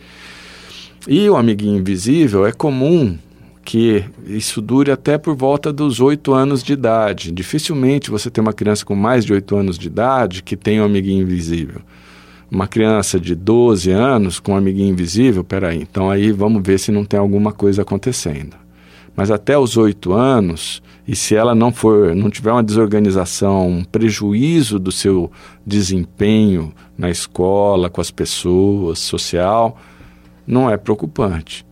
E 1.07 1.29
o 1.29 1.37
amiguinho 1.37 1.79
invisível 1.79 2.45
é 2.45 2.51
comum 2.51 3.17
que 3.63 4.03
isso 4.25 4.61
dure 4.61 4.91
até 4.91 5.17
por 5.17 5.33
volta 5.33 5.71
dos 5.71 6.01
oito 6.01 6.33
anos 6.33 6.61
de 6.61 6.73
idade. 6.73 7.31
Dificilmente 7.31 8.11
você 8.11 8.29
tem 8.29 8.41
uma 8.41 8.53
criança 8.53 8.85
com 8.85 8.95
mais 8.95 9.23
de 9.23 9.31
oito 9.31 9.55
anos 9.55 9.77
de 9.77 9.87
idade 9.87 10.43
que 10.43 10.57
tem 10.57 10.81
um 10.81 10.85
amiguinho 10.85 11.23
invisível. 11.23 11.79
Uma 12.51 12.67
criança 12.67 13.17
de 13.17 13.33
12 13.33 13.91
anos 13.91 14.41
com 14.41 14.51
um 14.51 14.57
amiguinho 14.57 14.89
invisível, 14.89 15.43
peraí, 15.43 15.81
então 15.81 16.09
aí 16.09 16.33
vamos 16.33 16.61
ver 16.65 16.79
se 16.79 16.91
não 16.91 17.05
tem 17.05 17.17
alguma 17.17 17.53
coisa 17.53 17.81
acontecendo. 17.81 18.66
Mas 19.17 19.32
até 19.32 19.58
os 19.58 19.75
oito 19.77 20.13
anos, 20.13 20.80
e 21.08 21.15
se 21.15 21.36
ela 21.36 21.56
não 21.56 21.71
for, 21.73 22.15
não 22.15 22.30
tiver 22.30 22.51
uma 22.51 22.63
desorganização, 22.63 23.67
um 23.67 23.84
prejuízo 23.84 24.77
do 24.77 24.91
seu 24.91 25.32
desempenho 25.65 26.71
na 26.95 27.10
escola, 27.10 27.89
com 27.89 27.99
as 27.99 28.12
pessoas, 28.12 28.99
social, 28.99 29.75
não 30.45 30.69
é 30.69 30.77
preocupante. 30.77 31.65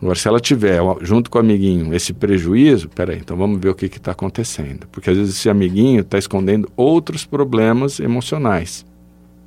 Agora, 0.00 0.14
se 0.14 0.28
ela 0.28 0.38
tiver, 0.38 0.80
junto 1.00 1.30
com 1.30 1.38
o 1.38 1.40
amiguinho, 1.40 1.92
esse 1.92 2.12
prejuízo, 2.12 2.88
peraí, 2.88 3.18
então 3.18 3.36
vamos 3.36 3.60
ver 3.60 3.70
o 3.70 3.74
que 3.74 3.86
está 3.86 4.12
acontecendo. 4.12 4.86
Porque 4.92 5.10
às 5.10 5.16
vezes 5.16 5.34
esse 5.34 5.50
amiguinho 5.50 6.02
está 6.02 6.16
escondendo 6.16 6.70
outros 6.76 7.24
problemas 7.24 7.98
emocionais. 7.98 8.86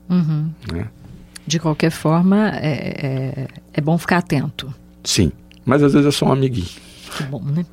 Uhum. 0.10 0.50
Né? 0.70 0.90
De 1.46 1.60
qualquer 1.60 1.92
forma, 1.92 2.50
é, 2.56 2.68
é, 2.68 3.48
é, 3.72 3.82
bom 3.82 3.98
ficar 3.98 4.18
atento. 4.18 4.74
Sim, 5.02 5.32
mas 5.64 5.82
às 5.82 5.94
vezes 5.94 6.08
é 6.08 6.12
só 6.12 6.26
um 6.26 6.32
amiguinho. 6.34 6.87
Que 7.18 7.24
bom, 7.24 7.42
né? 7.44 7.66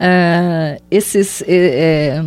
uh, 0.00 0.82
esses, 0.90 1.42
é, 1.46 2.20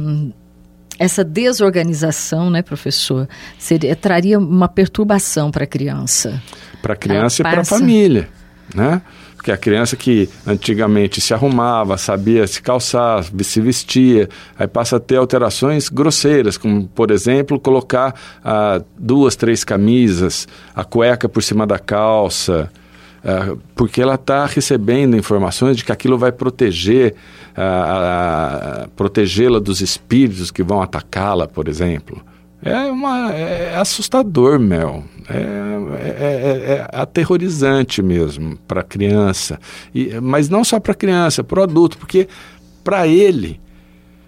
essa 0.98 1.24
desorganização, 1.24 2.50
né, 2.50 2.62
professor, 2.62 3.28
seria, 3.60 3.96
traria 3.96 4.40
uma 4.40 4.68
perturbação 4.68 5.52
para 5.52 5.66
a 5.66 5.68
criança. 5.68 6.42
Para 6.82 6.94
a 6.94 6.98
criança 6.98 7.42
Ela 7.42 7.50
e 7.50 7.52
para 7.52 7.62
a 7.62 7.66
família 7.66 8.30
né? 8.74 9.02
Porque 9.36 9.52
a 9.52 9.58
criança 9.58 9.96
que 9.96 10.28
antigamente 10.46 11.22
se 11.22 11.34
arrumava, 11.34 11.98
sabia 11.98 12.46
se 12.48 12.62
calçar, 12.62 13.24
se 13.24 13.62
vestia, 13.62 14.28
aí 14.58 14.68
passa 14.68 14.98
a 14.98 15.00
ter 15.00 15.16
alterações 15.16 15.90
grosseiras, 15.90 16.58
como, 16.58 16.88
por 16.88 17.12
exemplo, 17.12 17.60
colocar 17.60 18.14
ah, 18.44 18.82
duas, 18.98 19.36
três 19.36 19.64
camisas, 19.64 20.48
a 20.76 20.84
cueca 20.84 21.30
por 21.30 21.44
cima 21.44 21.68
da 21.68 21.78
calça, 21.78 22.70
porque 23.76 24.02
ela 24.02 24.16
está 24.16 24.46
recebendo 24.46 25.18
informações 25.18 25.76
de 25.76 25.84
que 25.84 25.92
aquilo 25.92 26.18
vai 26.18 26.32
proteger, 26.32 27.16
ah, 27.56 28.88
protegê-la 28.96 29.60
dos 29.60 29.82
espíritos 29.82 30.52
que 30.52 30.64
vão 30.64 30.82
atacá-la, 30.82 31.48
por 31.48 31.68
exemplo. 31.68 32.22
É, 32.62 32.92
uma, 32.92 33.32
é 33.34 33.78
assustador, 33.78 34.60
Mel. 34.60 35.04
É, 35.30 35.36
é, 35.36 36.10
é, 36.10 36.74
é 36.74 36.88
aterrorizante 36.92 38.02
mesmo 38.02 38.58
para 38.68 38.82
a 38.82 38.84
criança. 38.84 39.60
E, 39.94 40.20
mas 40.22 40.50
não 40.50 40.64
só 40.64 40.80
para 40.80 40.94
a 40.94 40.96
criança, 40.96 41.44
para 41.44 41.60
o 41.60 41.64
adulto, 41.64 41.98
porque 41.98 42.28
para 42.84 43.08
ele 43.08 43.60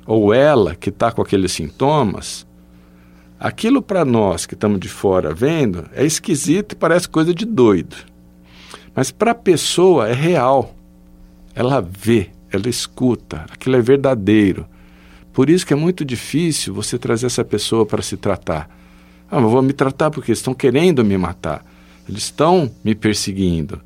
ou 0.05 0.33
ela 0.33 0.75
que 0.75 0.89
está 0.89 1.11
com 1.11 1.21
aqueles 1.21 1.51
sintomas, 1.51 2.45
aquilo 3.39 3.81
para 3.81 4.03
nós 4.03 4.45
que 4.45 4.53
estamos 4.53 4.79
de 4.79 4.89
fora 4.89 5.33
vendo 5.33 5.85
é 5.93 6.05
esquisito 6.05 6.73
e 6.73 6.75
parece 6.75 7.07
coisa 7.07 7.33
de 7.33 7.45
doido. 7.45 7.95
Mas 8.99 9.11
para 9.11 9.31
a 9.31 9.35
pessoa 9.35 10.09
é 10.09 10.13
real. 10.13 10.75
Ela 11.55 11.79
vê, 11.79 12.31
ela 12.51 12.67
escuta, 12.67 13.45
aquilo 13.49 13.77
é 13.77 13.81
verdadeiro. 13.81 14.67
Por 15.31 15.49
isso 15.49 15.65
que 15.65 15.71
é 15.71 15.75
muito 15.77 16.03
difícil 16.03 16.73
você 16.73 16.99
trazer 16.99 17.27
essa 17.27 17.45
pessoa 17.45 17.85
para 17.85 18.01
se 18.01 18.17
tratar. 18.17 18.69
Ah, 19.31 19.37
eu 19.37 19.49
vou 19.49 19.61
me 19.61 19.71
tratar 19.71 20.11
porque 20.11 20.33
estão 20.33 20.53
querendo 20.53 21.05
me 21.05 21.17
matar. 21.17 21.63
Eles 22.09 22.23
estão 22.23 22.69
me 22.83 22.93
perseguindo. 22.93 23.79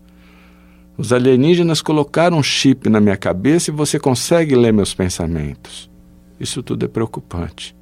Os 0.97 1.13
alienígenas 1.13 1.79
colocaram 1.79 2.39
um 2.39 2.43
chip 2.43 2.89
na 2.89 2.99
minha 2.99 3.15
cabeça 3.15 3.69
e 3.69 3.71
você 3.71 3.99
consegue 3.99 4.55
ler 4.55 4.73
meus 4.73 4.95
pensamentos. 4.95 5.91
Isso 6.39 6.63
tudo 6.63 6.85
é 6.85 6.87
preocupante. 6.87 7.75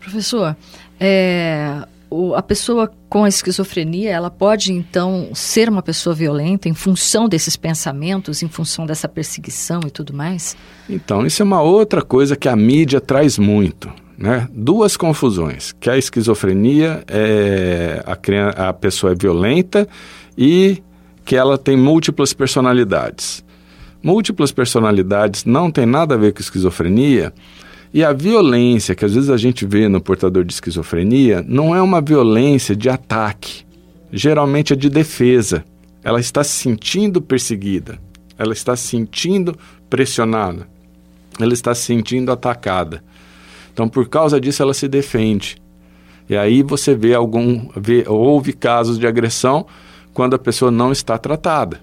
Professor, 0.00 0.56
é, 0.98 1.86
o, 2.10 2.34
a 2.34 2.42
pessoa 2.42 2.90
com 3.08 3.24
a 3.24 3.28
esquizofrenia, 3.28 4.10
ela 4.10 4.30
pode 4.30 4.72
então 4.72 5.30
ser 5.32 5.68
uma 5.68 5.80
pessoa 5.80 6.14
violenta 6.14 6.68
em 6.68 6.74
função 6.74 7.28
desses 7.28 7.56
pensamentos, 7.56 8.42
em 8.42 8.48
função 8.48 8.84
dessa 8.84 9.08
perseguição 9.08 9.80
e 9.86 9.90
tudo 9.90 10.12
mais? 10.12 10.56
Então, 10.88 11.24
isso 11.24 11.40
é 11.40 11.44
uma 11.44 11.62
outra 11.62 12.02
coisa 12.02 12.34
que 12.34 12.48
a 12.48 12.56
mídia 12.56 13.00
traz 13.00 13.38
muito. 13.38 13.90
Né? 14.18 14.46
Duas 14.52 14.98
confusões, 14.98 15.72
que 15.80 15.88
a 15.88 15.96
esquizofrenia 15.96 17.02
é 17.08 18.02
a, 18.04 18.14
criança, 18.14 18.68
a 18.68 18.72
pessoa 18.72 19.12
é 19.12 19.14
violenta 19.14 19.88
e 20.36 20.82
que 21.24 21.36
ela 21.36 21.56
tem 21.56 21.76
múltiplas 21.76 22.34
personalidades. 22.34 23.42
Múltiplas 24.02 24.52
personalidades 24.52 25.44
não 25.44 25.70
tem 25.70 25.86
nada 25.86 26.16
a 26.16 26.18
ver 26.18 26.32
com 26.32 26.40
esquizofrenia, 26.40 27.32
e 27.92 28.04
a 28.04 28.12
violência 28.12 28.94
que 28.94 29.04
às 29.04 29.14
vezes 29.14 29.30
a 29.30 29.36
gente 29.36 29.66
vê 29.66 29.88
no 29.88 30.00
portador 30.00 30.44
de 30.44 30.52
esquizofrenia 30.52 31.44
não 31.46 31.74
é 31.74 31.82
uma 31.82 32.00
violência 32.00 32.76
de 32.76 32.88
ataque, 32.88 33.64
geralmente 34.12 34.72
é 34.72 34.76
de 34.76 34.88
defesa. 34.88 35.64
Ela 36.02 36.20
está 36.20 36.44
se 36.44 36.52
sentindo 36.52 37.20
perseguida, 37.20 37.98
ela 38.38 38.52
está 38.52 38.76
se 38.76 38.86
sentindo 38.86 39.58
pressionada, 39.88 40.68
ela 41.38 41.52
está 41.52 41.74
se 41.74 41.82
sentindo 41.82 42.30
atacada. 42.30 43.02
Então, 43.72 43.88
por 43.88 44.08
causa 44.08 44.40
disso, 44.40 44.62
ela 44.62 44.72
se 44.72 44.86
defende. 44.86 45.56
E 46.28 46.36
aí 46.36 46.62
você 46.62 46.94
vê 46.94 47.12
algum, 47.12 47.68
vê, 47.76 48.04
houve 48.06 48.52
casos 48.52 48.98
de 48.98 49.06
agressão 49.06 49.66
quando 50.14 50.34
a 50.34 50.38
pessoa 50.38 50.70
não 50.70 50.92
está 50.92 51.18
tratada. 51.18 51.80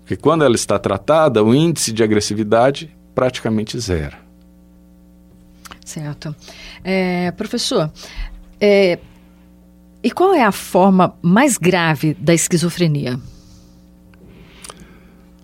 Porque 0.00 0.16
quando 0.16 0.44
ela 0.44 0.54
está 0.54 0.78
tratada, 0.78 1.42
o 1.42 1.52
índice 1.52 1.92
de 1.92 2.02
agressividade 2.02 2.94
praticamente 3.14 3.78
zero. 3.78 4.21
Certo. 5.84 6.34
É, 6.84 7.30
professor, 7.32 7.90
é, 8.60 8.98
e 10.02 10.10
qual 10.10 10.34
é 10.34 10.42
a 10.42 10.52
forma 10.52 11.14
mais 11.22 11.56
grave 11.56 12.14
da 12.14 12.34
esquizofrenia? 12.34 13.18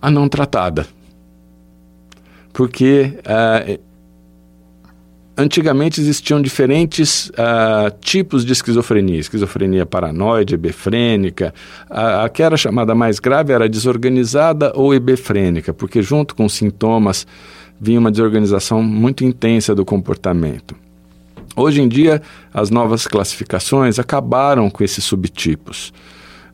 A 0.03 0.11
não 0.11 0.29
tratada. 0.29 0.87
Porque 2.53 3.13
uh, 3.19 3.81
antigamente 5.37 6.01
existiam 6.01 6.43
diferentes 6.43 7.29
uh, 7.31 7.97
tipos 8.01 8.45
de 8.45 8.53
esquizofrenia. 8.53 9.21
Esquizofrenia 9.21 9.87
paranoide, 9.87 10.55
hebefrênica. 10.55 11.55
A, 11.89 12.25
a 12.25 12.29
que 12.29 12.43
era 12.43 12.57
chamada 12.57 12.97
mais 12.97 13.21
grave 13.21 13.53
era 13.53 13.69
desorganizada 13.69 14.73
ou 14.75 14.93
hebefrênica, 14.93 15.73
porque 15.73 16.03
junto 16.03 16.35
com 16.35 16.45
os 16.45 16.55
vinha 17.81 17.99
uma 17.99 18.11
desorganização 18.11 18.83
muito 18.83 19.25
intensa 19.25 19.75
do 19.75 19.85
comportamento. 19.85 20.75
Hoje 21.57 21.81
em 21.81 21.89
dia, 21.89 22.23
as 22.53 22.71
novas 22.71 23.07
classificações 23.07 23.99
acabaram 23.99 24.71
com 24.71 24.85
esses 24.85 25.05
subtipos. 25.05 25.93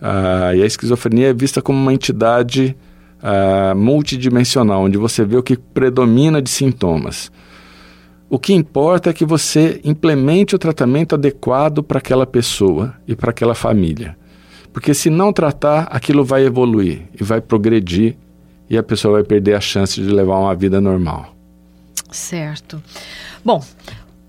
Uh, 0.00 0.56
e 0.56 0.62
a 0.62 0.66
esquizofrenia 0.66 1.28
é 1.28 1.34
vista 1.34 1.60
como 1.60 1.78
uma 1.78 1.92
entidade 1.92 2.76
uh, 3.22 3.76
multidimensional, 3.76 4.82
onde 4.82 4.98
você 4.98 5.24
vê 5.24 5.36
o 5.36 5.42
que 5.42 5.56
predomina 5.56 6.40
de 6.40 6.50
sintomas. 6.50 7.30
O 8.28 8.38
que 8.38 8.52
importa 8.52 9.10
é 9.10 9.12
que 9.12 9.24
você 9.24 9.80
implemente 9.84 10.54
o 10.54 10.58
tratamento 10.58 11.14
adequado 11.14 11.82
para 11.82 11.98
aquela 11.98 12.26
pessoa 12.26 12.94
e 13.06 13.14
para 13.14 13.30
aquela 13.30 13.54
família. 13.54 14.16
Porque 14.72 14.92
se 14.92 15.08
não 15.08 15.32
tratar, 15.32 15.86
aquilo 15.90 16.24
vai 16.24 16.44
evoluir 16.44 17.02
e 17.18 17.22
vai 17.22 17.40
progredir 17.40 18.16
e 18.68 18.78
a 18.78 18.82
pessoa 18.82 19.14
vai 19.14 19.24
perder 19.24 19.54
a 19.54 19.60
chance 19.60 20.00
de 20.00 20.08
levar 20.08 20.38
uma 20.38 20.54
vida 20.54 20.80
normal. 20.80 21.34
Certo. 22.10 22.82
Bom, 23.44 23.62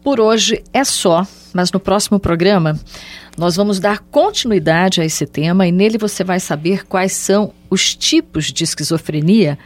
por 0.03 0.19
hoje 0.19 0.63
é 0.73 0.83
só, 0.83 1.25
mas 1.53 1.71
no 1.71 1.79
próximo 1.79 2.19
programa 2.19 2.79
nós 3.37 3.55
vamos 3.55 3.79
dar 3.79 3.99
continuidade 3.99 5.01
a 5.01 5.05
esse 5.05 5.25
tema 5.25 5.67
e 5.67 5.71
nele 5.71 5.97
você 5.97 6.23
vai 6.23 6.39
saber 6.39 6.85
quais 6.85 7.11
são 7.11 7.53
os 7.69 7.95
tipos 7.95 8.45
de 8.45 8.63
esquizofrenia 8.63 9.57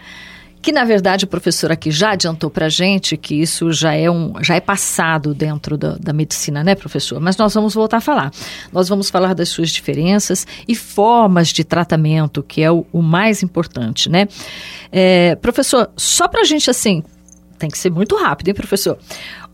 que 0.61 0.71
na 0.71 0.83
verdade 0.83 1.25
o 1.25 1.27
professor 1.27 1.71
aqui 1.71 1.89
já 1.89 2.11
adiantou 2.11 2.49
para 2.49 2.67
gente 2.67 3.15
que 3.15 3.35
isso 3.35 3.71
já 3.71 3.93
é, 3.93 4.09
um, 4.11 4.33
já 4.43 4.55
é 4.55 4.59
passado 4.59 5.33
dentro 5.33 5.77
da, 5.77 5.95
da, 5.97 6.11
medicina, 6.11 6.63
né, 6.63 6.75
professor? 6.75 7.19
Mas 7.19 7.37
nós 7.37 7.53
vamos 7.53 7.73
voltar 7.73 7.97
a 7.97 8.01
falar. 8.01 8.31
Nós 8.71 8.89
vamos 8.89 9.09
falar 9.09 9.33
das 9.33 9.49
suas 9.49 9.69
diferenças 9.69 10.45
e 10.67 10.75
formas 10.75 11.49
de 11.49 11.63
tratamento, 11.63 12.43
que 12.43 12.61
é 12.61 12.71
o, 12.71 12.85
o 12.91 13.01
mais 13.01 13.41
importante, 13.41 14.09
né? 14.09 14.27
É, 14.91 15.35
professor, 15.35 15.89
só 15.95 16.27
para 16.27 16.43
gente 16.43 16.69
assim, 16.69 17.03
tem 17.57 17.69
que 17.69 17.77
ser 17.77 17.91
muito 17.91 18.15
rápido, 18.17 18.49
hein, 18.49 18.53
professor? 18.53 18.97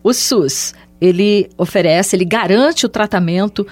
O 0.02 0.12
SUS 0.12 0.74
ele 1.00 1.48
oferece, 1.56 2.16
ele 2.16 2.24
garante 2.24 2.86
o 2.86 2.88
tratamento 2.88 3.66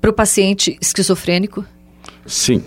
para 0.00 0.10
o 0.10 0.12
paciente 0.12 0.76
esquizofrênico? 0.80 1.64
Sim. 2.26 2.62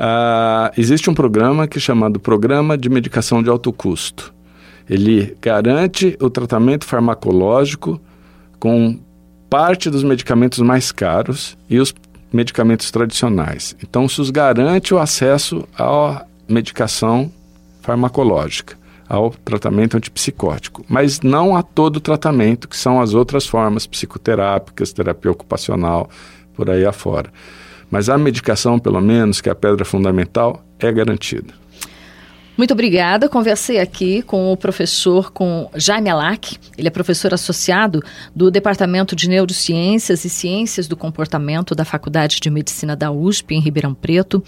Uh, 0.00 0.72
existe 0.78 1.10
um 1.10 1.14
programa 1.14 1.68
que 1.68 1.76
é 1.76 1.80
chamado 1.80 2.18
Programa 2.18 2.78
de 2.78 2.88
Medicação 2.88 3.42
de 3.42 3.50
Alto 3.50 3.70
Custo. 3.70 4.32
Ele 4.88 5.36
garante 5.42 6.16
o 6.18 6.30
tratamento 6.30 6.86
farmacológico 6.86 8.00
com 8.58 8.98
parte 9.50 9.90
dos 9.90 10.02
medicamentos 10.02 10.58
mais 10.60 10.90
caros 10.90 11.58
e 11.68 11.78
os 11.78 11.92
medicamentos 12.32 12.90
tradicionais. 12.90 13.76
Então, 13.82 14.08
SUS 14.08 14.30
garante 14.30 14.94
o 14.94 14.98
acesso 14.98 15.68
à 15.78 16.24
medicação 16.48 17.30
farmacológica, 17.82 18.78
ao 19.06 19.30
tratamento 19.30 19.98
antipsicótico, 19.98 20.82
mas 20.88 21.20
não 21.20 21.54
a 21.54 21.62
todo 21.62 21.96
o 21.96 22.00
tratamento, 22.00 22.68
que 22.68 22.76
são 22.76 23.02
as 23.02 23.12
outras 23.12 23.46
formas 23.46 23.86
psicoterápicas, 23.86 24.94
terapia 24.94 25.30
ocupacional, 25.30 26.08
por 26.54 26.70
aí 26.70 26.86
afora. 26.86 27.30
Mas 27.90 28.08
a 28.08 28.16
medicação, 28.16 28.78
pelo 28.78 29.00
menos, 29.00 29.40
que 29.40 29.48
é 29.48 29.52
a 29.52 29.54
pedra 29.54 29.84
fundamental, 29.84 30.64
é 30.78 30.90
garantida. 30.92 31.52
Muito 32.60 32.74
obrigada. 32.74 33.26
Conversei 33.26 33.78
aqui 33.78 34.20
com 34.20 34.52
o 34.52 34.56
professor 34.56 35.32
com 35.32 35.70
Jaime 35.74 36.10
Alac. 36.10 36.58
Ele 36.76 36.88
é 36.88 36.90
professor 36.90 37.32
associado 37.32 38.02
do 38.36 38.50
Departamento 38.50 39.16
de 39.16 39.30
Neurociências 39.30 40.26
e 40.26 40.28
Ciências 40.28 40.86
do 40.86 40.94
Comportamento 40.94 41.74
da 41.74 41.86
Faculdade 41.86 42.38
de 42.38 42.50
Medicina 42.50 42.94
da 42.94 43.10
USP, 43.10 43.54
em 43.54 43.60
Ribeirão 43.60 43.94
Preto. 43.94 44.44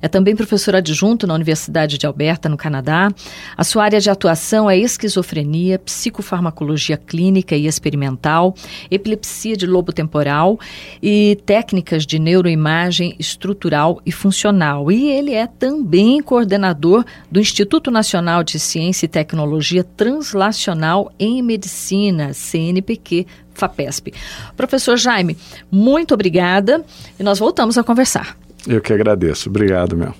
É 0.00 0.08
também 0.08 0.34
professor 0.34 0.74
adjunto 0.74 1.26
na 1.26 1.34
Universidade 1.34 1.98
de 1.98 2.06
Alberta, 2.06 2.48
no 2.48 2.56
Canadá. 2.56 3.10
A 3.54 3.62
sua 3.62 3.84
área 3.84 4.00
de 4.00 4.08
atuação 4.08 4.70
é 4.70 4.78
esquizofrenia, 4.78 5.78
psicofarmacologia 5.78 6.96
clínica 6.96 7.54
e 7.54 7.66
experimental, 7.66 8.54
epilepsia 8.90 9.54
de 9.54 9.66
lobo 9.66 9.92
temporal 9.92 10.58
e 11.02 11.38
técnicas 11.44 12.06
de 12.06 12.18
neuroimagem 12.18 13.14
estrutural 13.18 14.00
e 14.06 14.10
funcional. 14.10 14.90
E 14.90 15.10
ele 15.10 15.34
é 15.34 15.46
também 15.46 16.22
coordenador 16.22 17.04
do 17.30 17.49
Instituto 17.50 17.90
Nacional 17.90 18.44
de 18.44 18.60
Ciência 18.60 19.06
e 19.06 19.08
Tecnologia 19.08 19.82
Translacional 19.82 21.12
em 21.18 21.42
Medicina, 21.42 22.32
CNPq, 22.32 23.26
FAPESP. 23.52 24.14
Professor 24.56 24.96
Jaime, 24.96 25.36
muito 25.68 26.14
obrigada 26.14 26.84
e 27.18 27.22
nós 27.24 27.40
voltamos 27.40 27.76
a 27.76 27.82
conversar. 27.82 28.36
Eu 28.68 28.80
que 28.80 28.92
agradeço. 28.92 29.48
Obrigado, 29.48 29.96
Mel. 29.96 30.14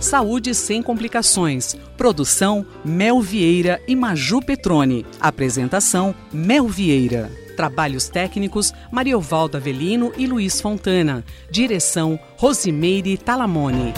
Saúde 0.00 0.54
sem 0.54 0.80
complicações. 0.80 1.74
Produção 1.96 2.64
Mel 2.84 3.20
Vieira 3.20 3.82
e 3.88 3.96
Maju 3.96 4.40
Petrone. 4.42 5.04
Apresentação 5.20 6.14
Mel 6.32 6.68
Vieira. 6.68 7.30
Trabalhos 7.56 8.08
técnicos 8.08 8.72
Mariovaldo 8.92 9.56
Avelino 9.56 10.12
e 10.16 10.26
Luiz 10.26 10.60
Fontana. 10.60 11.24
Direção 11.50 12.18
Rosimeire 12.36 13.18
Talamone. 13.18 13.92